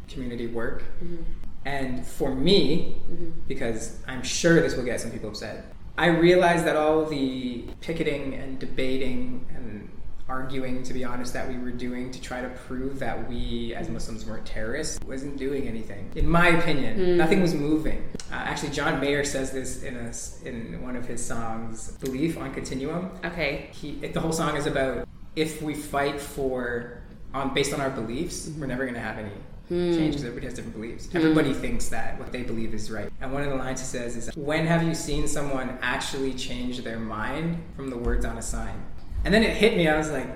[0.08, 0.82] community work.
[1.02, 1.22] Mm-hmm.
[1.64, 3.30] And for me, mm-hmm.
[3.46, 8.34] because I'm sure this will get some people upset, I realized that all the picketing
[8.34, 9.90] and debating and
[10.28, 13.88] arguing, to be honest, that we were doing to try to prove that we as
[13.88, 16.10] Muslims weren't terrorists wasn't doing anything.
[16.14, 17.16] In my opinion, mm.
[17.16, 18.08] nothing was moving.
[18.30, 20.12] Uh, actually, John Mayer says this in a
[20.46, 23.70] in one of his songs, "Belief on Continuum." Okay.
[23.72, 27.00] He, the whole song is about if we fight for
[27.32, 29.30] on based on our beliefs, we're never going to have any
[29.68, 29.96] hmm.
[29.96, 31.06] change because Everybody has different beliefs.
[31.06, 31.16] Hmm.
[31.16, 33.10] Everybody thinks that what they believe is right.
[33.20, 36.82] And one of the lines he says is, "When have you seen someone actually change
[36.82, 38.82] their mind from the words on a sign?"
[39.24, 39.88] And then it hit me.
[39.88, 40.28] I was like,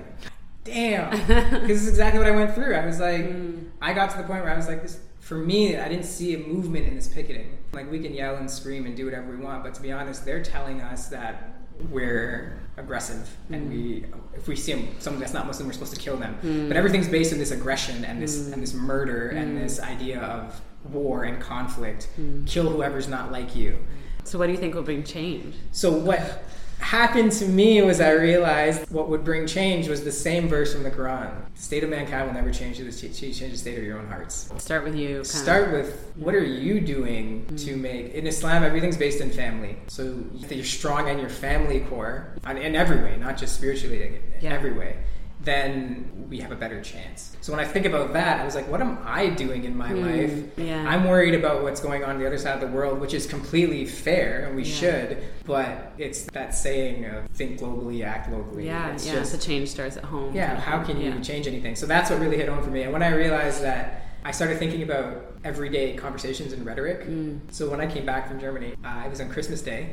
[0.63, 1.27] "Damn!" Because
[1.67, 2.73] this is exactly what I went through.
[2.73, 3.67] I was like, hmm.
[3.81, 6.35] I got to the point where I was like, "This." For me, I didn't see
[6.35, 7.57] a movement in this picketing.
[7.71, 10.25] Like we can yell and scream and do whatever we want, but to be honest,
[10.25, 14.13] they're telling us that we're aggressive and we mm.
[14.35, 16.37] if we see someone that's not muslim we're supposed to kill them.
[16.43, 16.67] Mm.
[16.67, 18.53] But everything's based on this aggression and this mm.
[18.53, 20.61] and this murder and this idea of
[20.91, 22.09] war and conflict.
[22.45, 23.79] Kill whoever's not like you.
[24.25, 25.55] So, what do you think will bring change?
[25.71, 26.43] so what
[26.79, 30.83] happened to me was i realized what would bring change was the same verse from
[30.83, 33.99] the quran The state of mankind will never change it change the state of your
[33.99, 35.23] own hearts Start with you.
[35.23, 37.81] Start with what are you doing to mm.
[37.81, 39.77] make in Islam everything's based in family.
[39.87, 44.53] So you're strong in your family core in every way, not just spiritually, in Yeah.
[44.53, 44.97] every way.
[45.43, 47.35] Then we have a better chance.
[47.41, 49.91] So when I think about that, I was like, what am I doing in my
[49.91, 50.31] life?
[50.31, 50.85] Hmm, yeah.
[50.87, 53.25] I'm worried about what's going on on the other side of the world, which is
[53.25, 54.73] completely fair and we Yeah.
[54.75, 55.17] should.
[55.45, 58.65] But it's that saying of think globally, act locally.
[58.67, 59.15] Yeah, It's yeah.
[59.15, 60.33] just- the change starts at home.
[60.33, 61.75] yeah, how can you change anything?
[61.75, 62.83] So that's what really hit home for me.
[62.83, 67.01] And when I realized that I started thinking about everyday conversations and rhetoric.
[67.07, 67.39] Mm.
[67.51, 69.89] So when I came back from Germany, uh, it was on Christmas Day.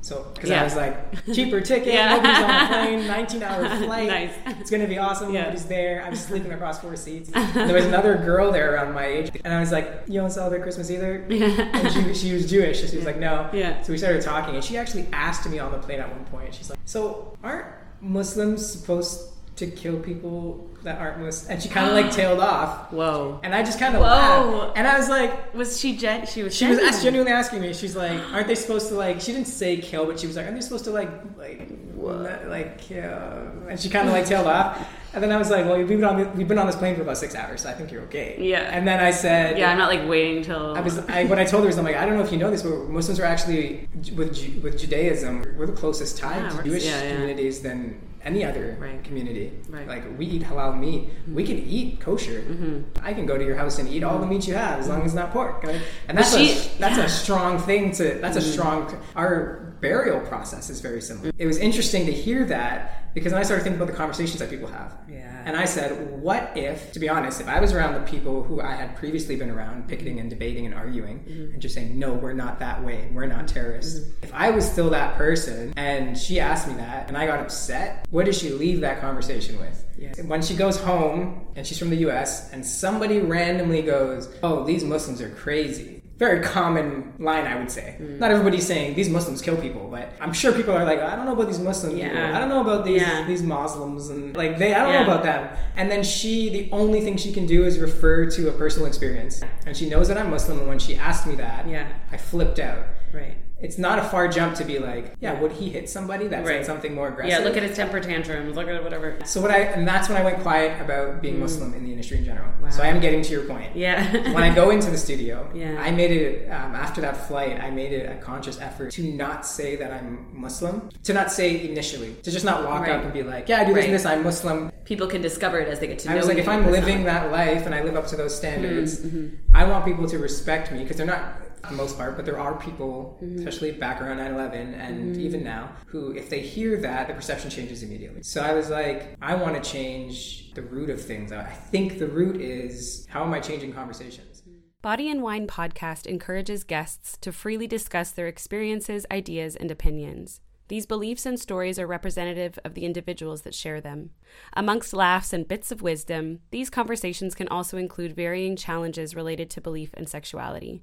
[0.00, 0.52] So because Mm-hmm.
[0.52, 0.60] Yeah.
[0.60, 2.14] I was like, cheaper ticket, Yeah.
[2.16, 4.08] nobody's on the plane, 19 hour flight.
[4.08, 4.32] Nice.
[4.60, 5.32] It's gonna be awesome.
[5.34, 5.42] Yeah.
[5.42, 6.02] Nobody's there.
[6.02, 7.30] I was sleeping across four seats.
[7.34, 10.30] And there was another girl there around my age, and I was like, "You don't
[10.30, 11.46] celebrate Christmas either?" Yeah.
[11.74, 13.82] And she, she was Jewish, and she was like, "No." Yeah.
[13.82, 16.54] So we started talking, and she actually asked me on the plane at one point.
[16.54, 17.66] She's like, "So aren't
[18.00, 22.92] Muslims supposed to kill people that aren't Muslim?" And she kind of like tailed off,
[22.92, 23.40] Whoa.
[23.42, 24.06] and I just kind of Whoa.
[24.08, 25.54] laughed, and I was like.
[25.54, 26.26] Was she gen?
[26.26, 26.54] She was.
[26.54, 26.86] She was genuine.
[26.94, 27.72] ask- genuinely asking me.
[27.72, 30.46] She's like, "Aren't they supposed to like?" She didn't say kill, but she was like,
[30.46, 32.48] "Aren't they supposed to like like what?
[32.48, 34.86] like kill?" And she kind of like tailed off.
[35.14, 37.02] And then I was like, "Well, we've been on we've been on this plane for
[37.02, 38.62] about six hours, so I think you're okay." Yeah.
[38.62, 40.76] And then I said, Yeah, I'm not like waiting till.
[40.76, 42.38] I was I, what I told her is I'm like I don't know if you
[42.38, 46.62] know this, but Muslims are actually with with Judaism we're the closest tied Yeah, to
[46.64, 47.12] Jewish yeah, yeah.
[47.12, 49.02] communities than any other Right.
[49.04, 49.52] community.
[49.68, 49.82] Right.
[49.82, 49.88] Mm-hmm.
[49.90, 51.54] Like we eat halal meat, we mm-hmm.
[51.54, 52.40] can eat kosher.
[52.42, 53.06] Mm-hmm.
[53.06, 55.00] I can go to your house and eat all the meat you have as long
[55.00, 55.62] as it's not pork.
[55.62, 55.80] Right?
[56.08, 60.70] And that's she- a, that's a strong thing to that's a strong our burial process
[60.70, 61.30] is very similar.
[61.36, 64.48] It was interesting to hear that because then I started thinking about the conversations that
[64.48, 64.96] people have.
[65.06, 65.42] Yeah.
[65.44, 68.62] And I said, what if, to be honest, if I was around the people who
[68.62, 71.52] I had previously been around, picketing and debating and arguing, mm-hmm.
[71.52, 73.54] and just saying, no, we're not that way, we're not mm-hmm.
[73.54, 74.08] terrorists.
[74.22, 78.06] If I was still that person and she asked me that and I got upset,
[78.10, 79.82] what does she leave that conversation with?
[80.26, 84.82] When she goes home and she's from the US and somebody randomly goes, oh, these
[84.82, 85.93] Muslims are crazy.
[86.16, 87.96] Very common line, I would say.
[88.00, 88.20] Mm.
[88.20, 91.26] Not everybody's saying these Muslims kill people, but I'm sure people are like, I don't
[91.26, 92.06] know about these Muslim people.
[92.08, 92.36] Yeah.
[92.36, 93.26] I don't know about these Yeah.
[93.26, 94.74] these Muslims and like they.
[94.74, 95.02] I don't Yeah.
[95.02, 95.48] know about them.
[95.76, 99.42] And then she, the only thing she can do is refer to a personal experience,
[99.66, 100.58] and she knows that I'm Muslim.
[100.60, 101.88] And when she asked me that, Yeah.
[102.12, 102.84] I flipped out.
[103.12, 103.36] Right.
[103.60, 106.56] It's not a far jump to be like, yeah, would he hit somebody that Right.
[106.58, 107.30] said something more aggressive?
[107.30, 108.56] Yeah, look at his temper tantrums.
[108.56, 109.16] Look at whatever.
[109.24, 112.18] So what I and that's when I went quiet about being Muslim in the industry
[112.18, 112.48] in general.
[112.70, 113.72] So I am getting to your point.
[113.72, 113.76] Mm.
[113.76, 114.12] Yeah.
[114.34, 115.76] when I go into the studio, Yeah.
[115.80, 117.58] I made it um, after that flight.
[117.60, 121.68] I made it a conscious effort to not say that I'm Muslim, to not say
[121.70, 122.90] initially, to just not walk Right.
[122.90, 123.84] up and be like, "Yeah, I do this Right.
[123.86, 124.04] and this.
[124.06, 126.48] I'm Muslim." People can discover it as they get to know I was like, if
[126.48, 129.84] I'm living not- that life and I live up to those standards, Mm-hmm, I want
[129.86, 131.40] people to respect me because they're not.
[131.64, 133.38] For the most part, but there are people, Mm-hmm.
[133.38, 137.82] especially back around 9/11 and even now, who, if they hear that, the perception changes
[137.82, 138.22] immediately.
[138.22, 141.32] So I was like, I want to change the root of things.
[141.32, 144.42] I think the root is how am I changing conversations?
[144.82, 150.40] Body and Wine podcast encourages guests to freely discuss their experiences, ideas, and opinions.
[150.68, 154.10] These beliefs and stories are representative of the individuals that share them.
[154.54, 159.60] Amongst laughs and bits of wisdom, these conversations can also include varying challenges related to
[159.60, 160.82] belief and sexuality.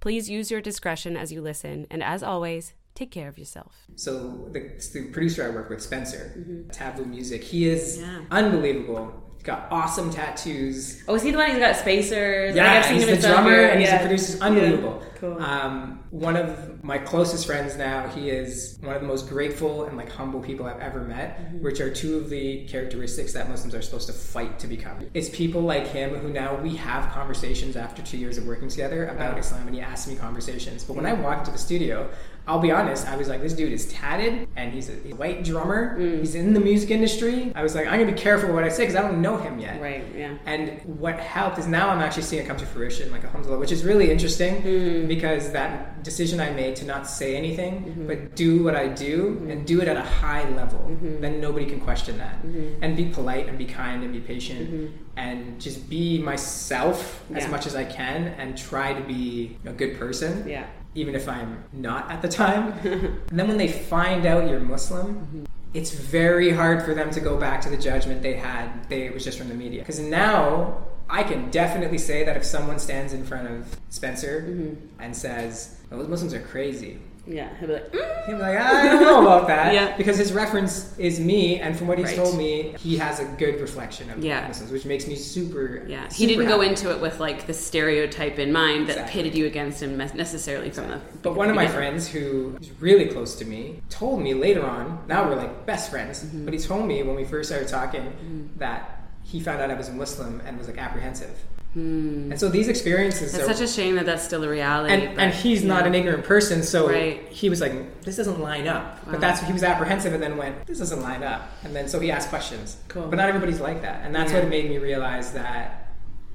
[0.00, 3.86] Please use your discretion as you listen, and as always, take care of yourself.
[3.96, 4.60] So the,
[4.92, 8.10] the producer I work with, Spencer, Taboo Music, he is Mm-hmm.
[8.20, 8.26] Yeah.
[8.30, 9.21] unbelievable.
[9.42, 11.02] He's got awesome tattoos.
[11.08, 12.54] Oh, is he the one who's got spacers?
[12.54, 13.98] Yeah, Like, I've seen he's him the drummer and he's yeah.
[14.00, 14.38] the producer.
[14.40, 15.02] Unbelievable.
[15.02, 15.42] Yeah, cool.
[15.42, 19.96] Um, one of my closest friends now, he is one of the most grateful and
[19.96, 21.60] like humble people I've ever met, Mm-hmm.
[21.64, 24.98] which are two of the characteristics that Muslims are supposed to fight to become.
[25.12, 29.06] It's people like him who now we have conversations after two years of working together
[29.08, 30.84] about Islam, and he asks me conversations.
[30.84, 32.08] But when I walk into the studio,
[32.46, 35.16] I'll be honest, I was like, this dude is tatted and he's a, he's a
[35.16, 35.96] white drummer.
[35.98, 36.18] Mm.
[36.20, 37.52] He's in the music industry.
[37.54, 39.58] I was like, I'm gonna be careful what I say because I don't know him
[39.60, 39.80] yet.
[39.80, 40.36] Right, yeah.
[40.44, 43.70] And what helped is now I'm actually seeing it come to fruition, like alhamdulillah, which
[43.72, 45.06] is really interesting Hmm.
[45.06, 48.06] because that decision I made to not say anything, Mm-hmm.
[48.08, 51.20] but do what I do and do it at a high level, Mm-hmm.
[51.20, 52.36] then nobody can question that.
[52.82, 54.86] And be polite and be kind and be patient Mm-hmm.
[55.16, 59.96] and just be myself as much as I can and try to be a good
[59.98, 60.48] person.
[60.48, 60.66] Yeah.
[60.94, 62.72] Even if I'm not at the time.
[63.30, 65.44] and then when they find out you're Muslim, Mm-hmm.
[65.74, 68.88] it's very hard for them to go back to the judgment they had.
[68.88, 69.80] They it was just from the media.
[69.80, 75.02] Because now I can definitely say that if someone stands in front of Spencer Mm-hmm.
[75.02, 78.82] and says those Muslims are crazy, Yeah, he'll be like, "Mm." he'll be like, I
[78.88, 79.72] don't know about that.
[79.72, 79.96] Yeah.
[79.96, 82.16] Because his reference is me, and from what he's Right.
[82.16, 84.46] told me, he has a good reflection of Yeah.
[84.48, 85.84] Muslims, which makes me super.
[85.86, 89.22] Yeah, he didn't go into it with like the stereotype in mind that Exactly.
[89.22, 90.98] pitted you against him necessarily from the.
[91.22, 94.98] But one of my friends who is really close to me told me later on,
[95.08, 96.44] now we're like best friends, Mm-hmm.
[96.44, 99.88] but he told me when we first started talking that he found out I was
[99.88, 101.30] a Muslim and was like apprehensive.
[101.74, 103.40] And so these experiences Hmm.
[103.40, 104.92] It's are, such a shame that that's still a reality.
[104.94, 107.26] and, but, and he's not an ignorant person, so Right.
[107.30, 109.04] he was like, this doesn't line up.
[109.06, 109.12] Wow.
[109.12, 111.48] But that's he was apprehensive and then went, this doesn't line up.
[111.64, 112.76] And then so he asked questions.
[112.88, 113.06] Cool.
[113.08, 114.04] But not everybody's like that.
[114.04, 114.40] And that's Yeah.
[114.40, 115.78] what made me realize that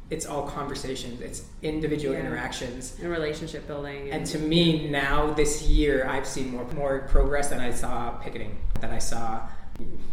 [0.09, 2.21] it's all conversations, it's individual Yeah.
[2.21, 2.95] interactions.
[3.01, 4.09] and relationship building.
[4.09, 8.57] And to me, now this year, I've seen more more progress than I saw picketing,
[8.81, 9.41] that I saw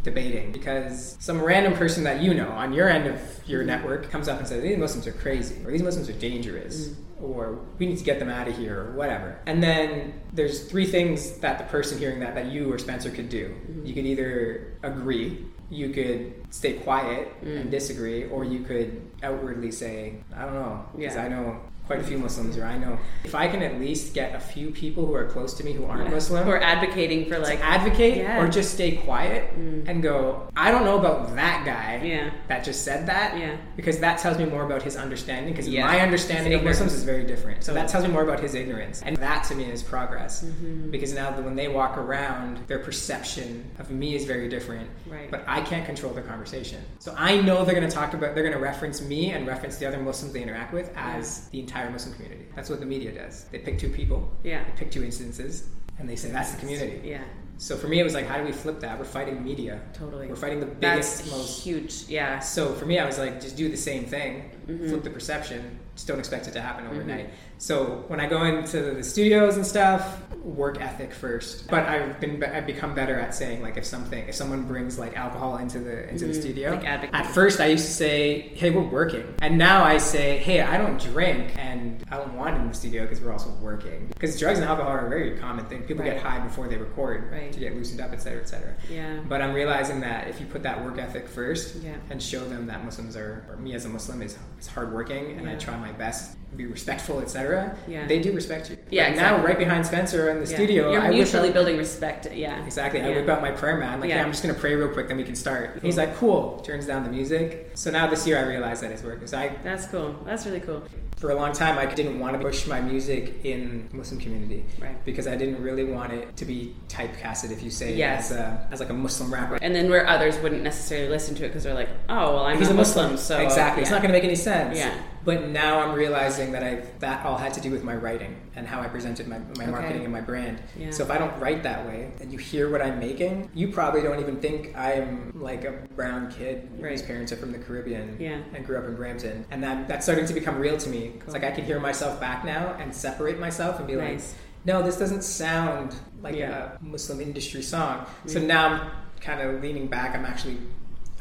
[0.03, 4.29] debating because some random person that you know on your end of your network comes
[4.29, 7.23] up and says these Muslims are crazy or these Muslims are dangerous mm.
[7.23, 9.39] or we need to get them out of here or whatever.
[9.47, 13.29] And then there's three things that the person hearing that that you or Spencer could
[13.31, 13.49] do.
[13.49, 13.87] Mm-hmm.
[13.87, 17.71] You could either agree, you could stay quiet and mm.
[17.71, 21.25] disagree, or you could outwardly say, I don't know, because Yeah.
[21.25, 24.35] I know quite a few Muslims, or I know if I can at least get
[24.35, 27.39] a few people who are close to me who aren't Muslim Who are advocating for
[27.39, 28.39] like advocate Yeah.
[28.39, 28.43] Mm.
[28.45, 32.31] or just stay quiet and go, I don't know about that guy Yeah.
[32.49, 33.39] that just said that.
[33.39, 33.57] Yeah.
[33.77, 35.53] Because that tells me more about his understanding.
[35.53, 35.85] Because Yeah.
[35.87, 37.63] my understanding of Muslims is very different.
[37.65, 39.03] So that tells me more about his ignorance.
[39.05, 40.43] And that to me is progress.
[40.43, 40.91] Mm-hmm.
[40.91, 44.89] Because now when they walk around, their perception of me is very different.
[45.07, 45.31] Right.
[45.31, 46.81] But I can't control their conversation.
[46.99, 49.77] So I know they're going to talk about, they're going to reference me and reference
[49.77, 52.47] the other Muslims they interact with as the entire Muslim community.
[52.55, 53.45] That's what the media does.
[53.45, 54.31] They pick two people.
[54.45, 54.65] Yeah.
[54.65, 55.69] They pick two instances.
[55.99, 57.01] And they say that's the community.
[57.09, 57.23] yeah,
[57.59, 58.99] So for me, it was like, how do we flip that?
[58.99, 59.81] We're fighting media.
[59.93, 60.27] Totally.
[60.27, 61.63] We're fighting the that's biggest, most.
[61.63, 62.05] huge.
[62.09, 64.89] Yeah, So for me, I was like, just do the same thing, Mm-hmm.
[64.89, 65.79] flip the perception.
[65.95, 67.31] Just don't expect it to happen overnight.
[67.59, 71.69] So when I go into the studios and stuff, work ethic first.
[71.69, 75.17] But I've been, I've become better at saying like if something, if someone brings like
[75.17, 76.71] alcohol into the into the studio.
[76.73, 76.81] Mm-hmm.
[76.81, 77.15] Like advocate.
[77.15, 80.77] At first, I used to say, "Hey, we're working," and now I say, "Hey, I
[80.77, 84.39] don't drink, and I don't want it in the studio because we're also working." Because
[84.39, 85.83] drugs and alcohol are a very common thing.
[85.83, 86.15] People Right.
[86.15, 87.53] get high before they record Right.
[87.53, 88.75] to get loosened up, etc., cetera, et cetera.
[88.91, 89.21] Yeah.
[89.29, 91.93] But I'm realizing that if you put that work ethic first Yeah.
[92.11, 95.49] and show them that Muslims are, or me as a Muslim is, is hardworking and
[95.49, 97.77] I try my best, to be respectful, etc.
[97.89, 98.07] Yeah.
[98.07, 98.77] They do respect you.
[98.91, 100.57] Yeah, Like now, right behind Spencer in the Yeah.
[100.57, 102.29] studio, You're I mutually out- building respect.
[102.33, 103.01] Yeah, Exactly.
[103.01, 103.93] I whip out my prayer mat.
[103.95, 104.17] I'm like, Yeah.
[104.17, 104.25] yeah.
[104.25, 105.79] I'm just gonna pray real quick, then we can start.
[105.83, 106.61] He's like, cool.
[106.65, 107.71] Turns down the music.
[107.75, 109.27] So now this year, I realized that it's working.
[109.27, 110.15] So I, That's cool.
[110.27, 110.83] That's really cool.
[111.17, 115.03] for a long time, I didn't want to push my music in Muslim community, Right.
[115.07, 118.31] Because I didn't really want it to be typecasted, if you say, Yes.
[118.31, 119.59] as, a, as like a Muslim rapper.
[119.63, 122.59] And then where others wouldn't necessarily listen to it because they're like, oh, well, I'm
[122.59, 123.83] He's not a Muslim, Muslim, so exactly.
[123.83, 124.77] It's not to make any sense.
[124.77, 124.93] Yeah.
[125.25, 128.67] But now I'm realizing that I that all had to do with my writing and
[128.67, 129.71] how I presented my, my Okay.
[129.71, 130.61] marketing and my brand.
[130.79, 130.91] Yeah.
[130.91, 134.03] So if I don't write that way and you hear what I'm making, you probably
[134.03, 137.07] don't even think I'm like a brown kid whose Right.
[137.07, 138.39] parents are from the Caribbean Yeah.
[138.55, 139.47] and grew up in Brampton.
[139.51, 141.15] And that, that's starting to become real to me.
[141.25, 144.33] It's like I can hear myself back now and separate myself and be Nice.
[144.33, 146.73] like, no, this doesn't sound like Yeah.
[146.81, 148.07] a Muslim industry song.
[148.27, 150.15] So now I'm kind of leaning back.
[150.15, 150.59] I'm actually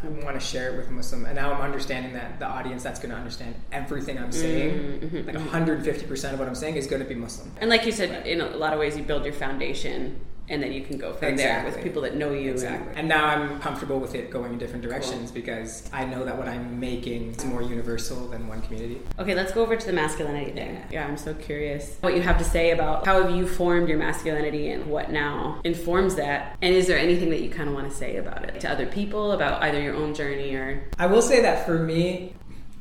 [0.03, 2.99] I want to share it with Muslim, and now I'm understanding that the audience that's
[2.99, 6.87] going to understand everything I'm saying, Mm-hmm, like 150 percent of what I'm saying, is
[6.87, 7.49] going to be Muslim.
[7.61, 10.19] And like you said, in a lot of ways, you build your foundation,
[10.49, 12.39] and then you can go from there with people that know you.
[12.41, 12.93] and- Exactly.
[12.97, 16.47] And now I'm comfortable with it going in different directions because I know that what
[16.49, 19.01] I'm making is more universal than one community.
[19.19, 20.81] Okay, let's go over to the masculinity thing.
[20.91, 23.97] Yeah, I'm so curious what you have to say about how have you formed your
[23.97, 26.57] masculinity and what now informs that.
[26.61, 28.85] And is there anything that you kind of want to say about it to other
[28.85, 32.33] people about either your own journey or I will say that for me,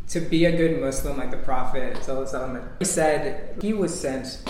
[0.09, 3.99] to be a good Muslim, like the Prophet, Sallallahu Alaihi Wasallam, he said he was
[3.99, 4.43] sent.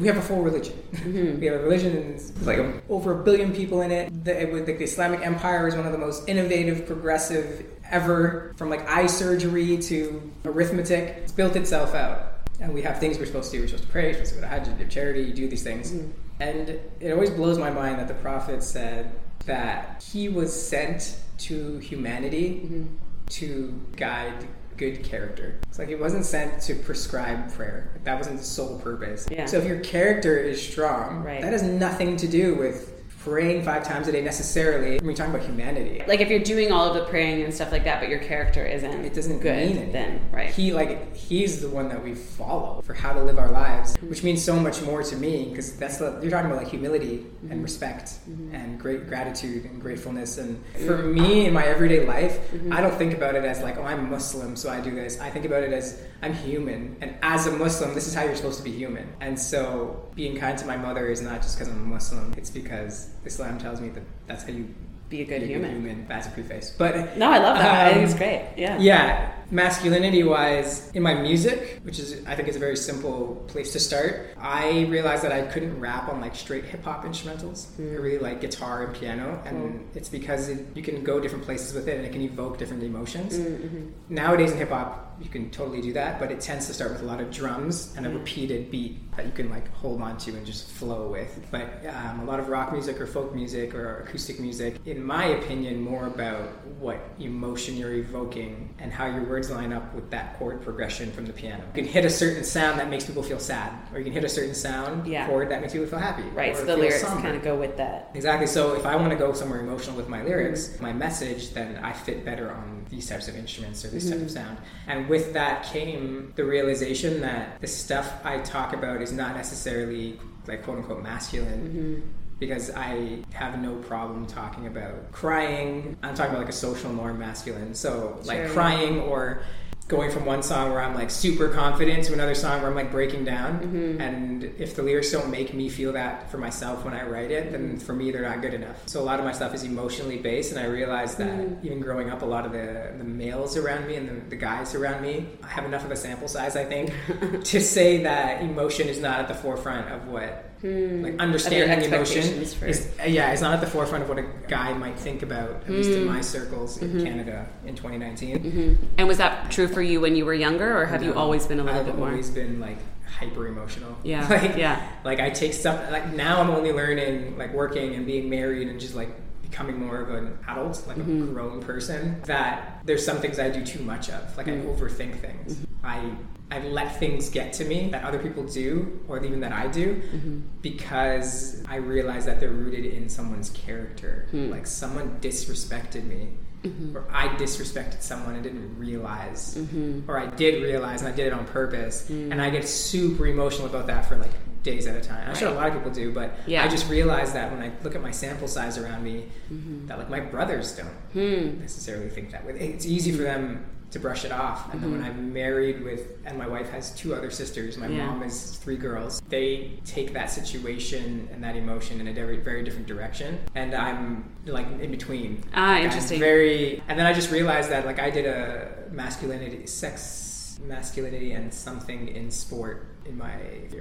[0.00, 0.82] We have a full religion.
[0.92, 1.40] Mm-hmm.
[1.40, 4.24] We have a religion and it's like over a billion people in it.
[4.24, 8.54] The, it the Islamic Empire is one of the most innovative, progressive ever.
[8.56, 12.48] From like eye surgery to arithmetic, it's built itself out.
[12.60, 13.62] And we have things we're supposed to do.
[13.62, 14.12] We're supposed to pray.
[14.12, 15.22] We're supposed to go to Hajj, do charity.
[15.22, 15.92] You do these things.
[15.92, 16.10] Mm-hmm.
[16.40, 19.12] And it always blows my mind that the Prophet said
[19.44, 22.86] that he was sent to humanity mm-hmm.
[23.28, 24.46] to guide
[24.80, 25.60] good character.
[25.68, 27.90] It's like it wasn't sent to prescribe prayer.
[28.04, 29.28] That wasn't the sole purpose.
[29.30, 29.44] Yeah.
[29.44, 31.42] So if your character is strong, Right.
[31.42, 32.89] that has nothing to do with
[33.24, 34.96] praying five times a day necessarily.
[34.96, 36.02] When we're talking about humanity.
[36.08, 38.64] like if you're doing all of the praying and stuff like that, but your character
[38.64, 39.92] isn't It doesn't good, mean anything.
[39.92, 40.50] then right?
[40.50, 44.22] He like he's the one that we follow for how to live our lives, which
[44.24, 47.52] means so much more to me because that's the, you're talking about like humility Mm-hmm.
[47.52, 48.12] and respect
[48.52, 50.36] and great gratitude and gratefulness.
[50.36, 52.72] And for me in my everyday life, Mm-hmm.
[52.72, 55.20] I don't think about it as like oh I'm Muslim so I do this.
[55.20, 58.36] I think about it as I'm human, and as a Muslim, this is how you're
[58.36, 59.06] supposed to be human.
[59.20, 62.50] And so being kind to my mother is not just because I'm a Muslim; it's
[62.50, 64.68] because Islam tells me that that's how you
[65.08, 65.70] Be a good be human.
[65.72, 66.06] human.
[66.08, 67.86] That's a preface, but No, I love that.
[67.86, 68.48] I think it's um, great.
[68.56, 68.78] Yeah.
[68.78, 73.72] yeah, masculinity wise, in my music, which is I think is a very simple place
[73.72, 74.36] to start.
[74.38, 77.74] I realized that I couldn't rap on like straight hip hop instrumentals.
[77.76, 77.90] Hmm.
[77.90, 81.74] I really like guitar and piano, and it's because it, you can go different places
[81.74, 83.38] with it, and it can evoke different emotions.
[83.38, 84.14] Mm, mm-hmm.
[84.14, 87.02] Nowadays in hip hop, you can totally do that, but it tends to start with
[87.02, 88.18] a lot of drums and a hmm.
[88.18, 91.46] repeated beat that you can like hold on to and just flow with.
[91.50, 95.24] But um, a lot of rock music or folk music or acoustic music, in my
[95.26, 96.48] opinion, more about
[96.78, 101.32] what emotion you're evoking and how you're line up with that chord progression from the
[101.32, 101.62] piano.
[101.74, 104.24] You can hit a certain sound that makes people feel sad, or you can hit
[104.24, 105.26] a certain sound Yeah.
[105.28, 106.24] chord that makes people feel happy.
[106.34, 106.56] Right.
[106.56, 107.22] So the lyrics somber.
[107.22, 108.10] kind of go with that.
[108.14, 108.48] Exactly.
[108.48, 110.82] So if I want to go somewhere emotional with my lyrics, Mm-hmm.
[110.82, 114.24] my message, then I fit better on these types of instruments or this type Mm-hmm.
[114.24, 114.58] of sound.
[114.88, 120.18] And with that came the realization that the stuff I talk about is not necessarily
[120.48, 121.60] like quote unquote masculine.
[122.00, 122.00] Mm-hmm.
[122.40, 125.96] Because I have no problem talking about crying.
[126.02, 127.74] I'm talking about like a social norm masculine.
[127.74, 128.52] So like Sure, yeah.
[128.52, 129.42] crying or
[129.88, 132.92] going from one song where I'm like super confident to another song where I'm like
[132.92, 133.58] breaking down.
[133.58, 134.00] Mm-hmm.
[134.00, 137.50] And if the lyrics don't make me feel that for myself when I write it,
[137.50, 138.86] then for me they're not good enough.
[138.86, 141.66] So a lot of my stuff is emotionally based, and I realized that Mm-hmm.
[141.66, 144.76] even growing up, a lot of the, the males around me and the, the guys
[144.76, 146.92] around me, I have enough of a sample size, I think,
[147.44, 150.49] to say that emotion is not at the forefront of what.
[150.62, 152.44] Like understanding emotion Hmm.
[152.44, 155.50] for- is yeah, it's not at the forefront of what a guy might think about,
[155.66, 155.96] at least Hmm.
[156.02, 157.04] in my circles in Mm-hmm.
[157.04, 158.78] Canada in 2019.
[158.98, 161.60] And was that true for you when you were younger, or have you always been
[161.60, 162.08] a little I've bit more?
[162.08, 162.76] I've always been like
[163.18, 163.96] hyper emotional.
[164.02, 164.80] Yeah, like, yeah.
[165.04, 168.78] Like I take stuff like now I'm only learning like working and being married and
[168.78, 169.08] just like
[169.42, 171.22] becoming more of an adult, like Mm-hmm.
[171.22, 172.20] a grown person.
[172.26, 174.36] That there's some things I do too much of.
[174.36, 174.68] Like Mm-hmm.
[174.68, 175.56] I overthink things.
[175.84, 176.12] I
[176.52, 180.02] I let things get to me that other people do, or even that I do,
[180.12, 180.40] Mm-hmm.
[180.62, 184.26] because I realize that they're rooted in someone's character.
[184.32, 184.50] Hmm.
[184.50, 186.28] Like someone disrespected me,
[186.64, 186.94] Mm-hmm.
[186.96, 190.10] or I disrespected someone and didn't realize, Mm-hmm.
[190.10, 192.32] or I did realize and I did it on purpose, Mm.
[192.32, 195.26] and I get super emotional about that for like days at a time.
[195.28, 196.64] I'm sure a lot of people do, but Yeah.
[196.64, 199.86] I just realized that when I look at my sample size around me, Mm-hmm.
[199.86, 201.60] that like my brothers don't Hmm.
[201.60, 202.54] necessarily think that way.
[202.58, 204.72] It's easy for them to brush it off.
[204.72, 207.96] And then when I'm married with, and my wife has two other sisters, my Mm-hmm.
[207.96, 208.06] Yeah.
[208.06, 212.62] mom has three girls, they take that situation and that emotion in a very, very
[212.62, 213.38] different direction.
[213.54, 215.42] And I'm like in between.
[215.54, 216.20] Ah, Like, I'm interesting.
[216.20, 221.52] very, and then I just realized that like I did a masculinity, sex, masculinity and
[221.52, 223.36] something in sport in my,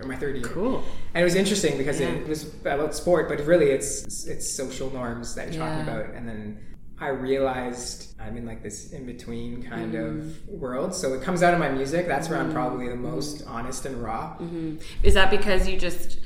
[0.06, 0.46] my third year.
[0.46, 0.84] Cool.
[1.14, 2.08] And it was interesting because Yeah.
[2.10, 6.16] it was about sport, but really it's it's social norms that you're talking about.
[6.16, 6.58] And then
[7.02, 10.54] I realized I'm in like this in between kind Mm-hmm.
[10.54, 10.94] of world.
[10.94, 12.08] So it comes out of my music.
[12.08, 12.54] That's where I'm mm-hmm.
[12.54, 13.12] probably the mm-hmm.
[13.12, 14.36] most honest and raw.
[14.38, 14.78] Mm-hmm.
[15.04, 16.20] Is that because you just,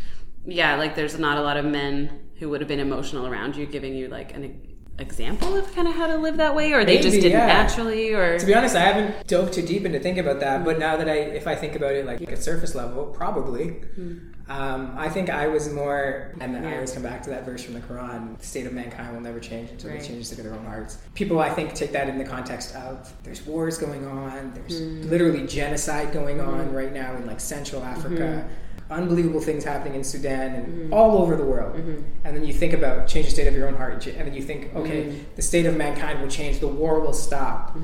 [0.46, 3.66] yeah, like there's not a lot of men who would have been emotional around you,
[3.66, 4.60] giving you like an
[5.00, 7.46] example of kind of how to live that way, or they just didn't yeah.
[7.48, 10.66] naturally, or To be honest, I haven't dove too deep into think about that.
[10.66, 13.82] But now that I, if I think about it like at a surface level, probably.
[14.50, 17.76] Um, I think I was more, and I always come back to that verse from
[17.76, 20.02] the Quran: "The state of mankind will never change until Right.
[20.02, 23.14] they change to their own hearts." People, I think, take that in the context of
[23.24, 25.10] there's wars going on, there's mm.
[25.10, 26.60] literally genocide going mm-hmm.
[26.60, 27.92] on right now in like Central mm-hmm.
[27.92, 28.50] Africa.
[28.90, 30.94] Unbelievable things happening in Sudan and mm-hmm.
[30.94, 31.76] all over the world.
[32.26, 34.42] And then you think about change the state of your own heart, and then you
[34.44, 37.78] think, okay, the state of mankind will change, the war will stop.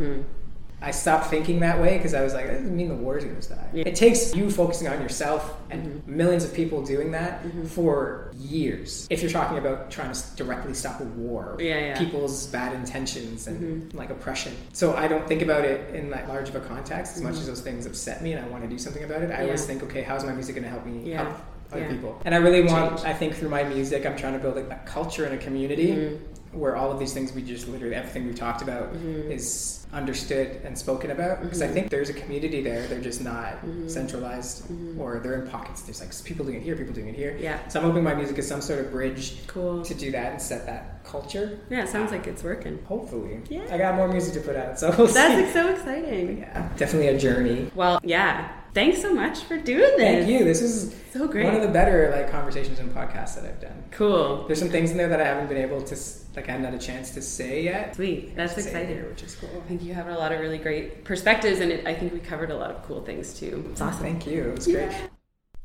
[0.82, 3.24] I stopped thinking that way because I was like, that doesn't mean the war is
[3.26, 3.60] going to stop.
[3.74, 6.18] It takes you focusing on yourself and Mm-hmm.
[6.18, 9.08] millions of people doing that for years.
[9.10, 11.94] If you're talking about trying to directly stop a war, Yeah, yeah.
[11.96, 12.06] Mm-hmm.
[12.06, 14.54] people's bad intentions and like oppression.
[14.74, 17.46] So I don't think about it in that large of a context as much as
[17.48, 19.32] those things upset me and I want to do something about it.
[19.32, 19.68] I always Mm-hmm.
[19.80, 21.24] Think, okay, how's my music going to help me Yeah.
[21.24, 21.38] help
[21.72, 21.88] other Yeah.
[21.92, 22.22] people?
[22.26, 23.08] And I really want, Change.
[23.08, 25.90] I think through my music, I'm trying to build a, a culture and a community
[25.90, 26.26] Mm-hmm.
[26.52, 29.32] Where all of these things we just literally everything we talked about Mm-hmm.
[29.32, 32.86] is understood and spoken about because I think there's a community there.
[32.88, 33.88] They're just not Mm-hmm.
[33.88, 34.66] centralized
[35.00, 35.82] or they're in pockets.
[35.84, 37.38] There's like people doing it here, people doing it here.
[37.40, 37.68] Yeah.
[37.70, 39.84] So I'm hoping my music is some sort of bridge Cool.
[39.84, 41.60] to do that and set that culture.
[41.70, 42.80] yeah, it sounds like it's working.
[42.86, 43.42] Hopefully.
[43.50, 43.66] Yeah.
[43.72, 45.44] I got more music to put out, so we'll That's see.
[45.44, 46.40] like, so exciting.
[46.40, 47.72] yeah, definitely a journey.
[47.76, 48.52] Well, yeah.
[48.74, 50.26] Thanks so much for doing this.
[50.26, 50.44] Thank you.
[50.46, 51.46] This is So great.
[51.46, 53.84] one of the better like conversations and podcasts that I've done.
[53.92, 54.46] Cool.
[54.48, 55.96] There's some things in there that I haven't been able to
[56.36, 57.96] like I haven't had a chance to say yet.
[57.96, 58.36] Sweet.
[58.36, 58.90] That's exciting.
[58.96, 59.50] here, which is cool.
[59.58, 62.20] I think you have a lot of really great perspectives, and it, I think we
[62.20, 63.66] covered a lot of cool things too.
[63.72, 64.02] It's awesome.
[64.04, 64.50] Thank you.
[64.50, 64.92] It was great.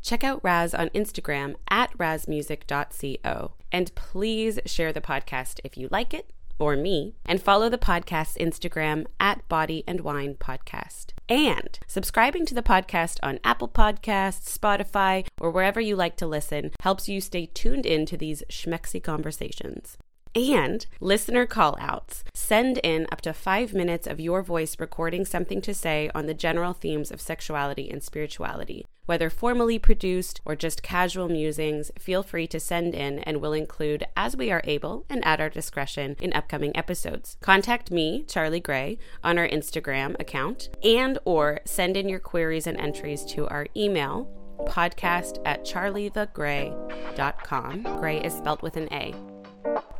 [0.02, 3.52] Check out Raz on Instagram at razmusic.co.
[3.72, 8.36] And please share the podcast if you like it, or me, and follow the podcast's
[8.38, 11.13] Instagram at Body and Wine Podcast.
[11.28, 16.72] And subscribing to the podcast on Apple Podcasts, Spotify, or wherever you like to listen
[16.80, 19.96] helps you stay tuned in to these schmexy conversations.
[20.34, 22.24] And listener call outs.
[22.34, 26.34] Send in up to five minutes of your voice recording something to say on the
[26.34, 28.84] general themes of sexuality and spirituality.
[29.06, 34.04] Whether formally produced or just casual musings, feel free to send in and we'll include
[34.16, 37.36] as we are able and at our discretion in upcoming episodes.
[37.40, 42.80] Contact me, Charlie Gray, on our Instagram account and or send in your queries and
[42.80, 44.28] entries to our email
[44.66, 47.82] podcast at charliethegray.com.
[48.00, 49.33] Gray is spelt with an A.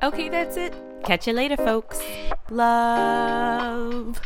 [0.03, 0.75] Okay, that's it.
[1.05, 2.01] Catch you later, folks.
[2.51, 4.21] Love.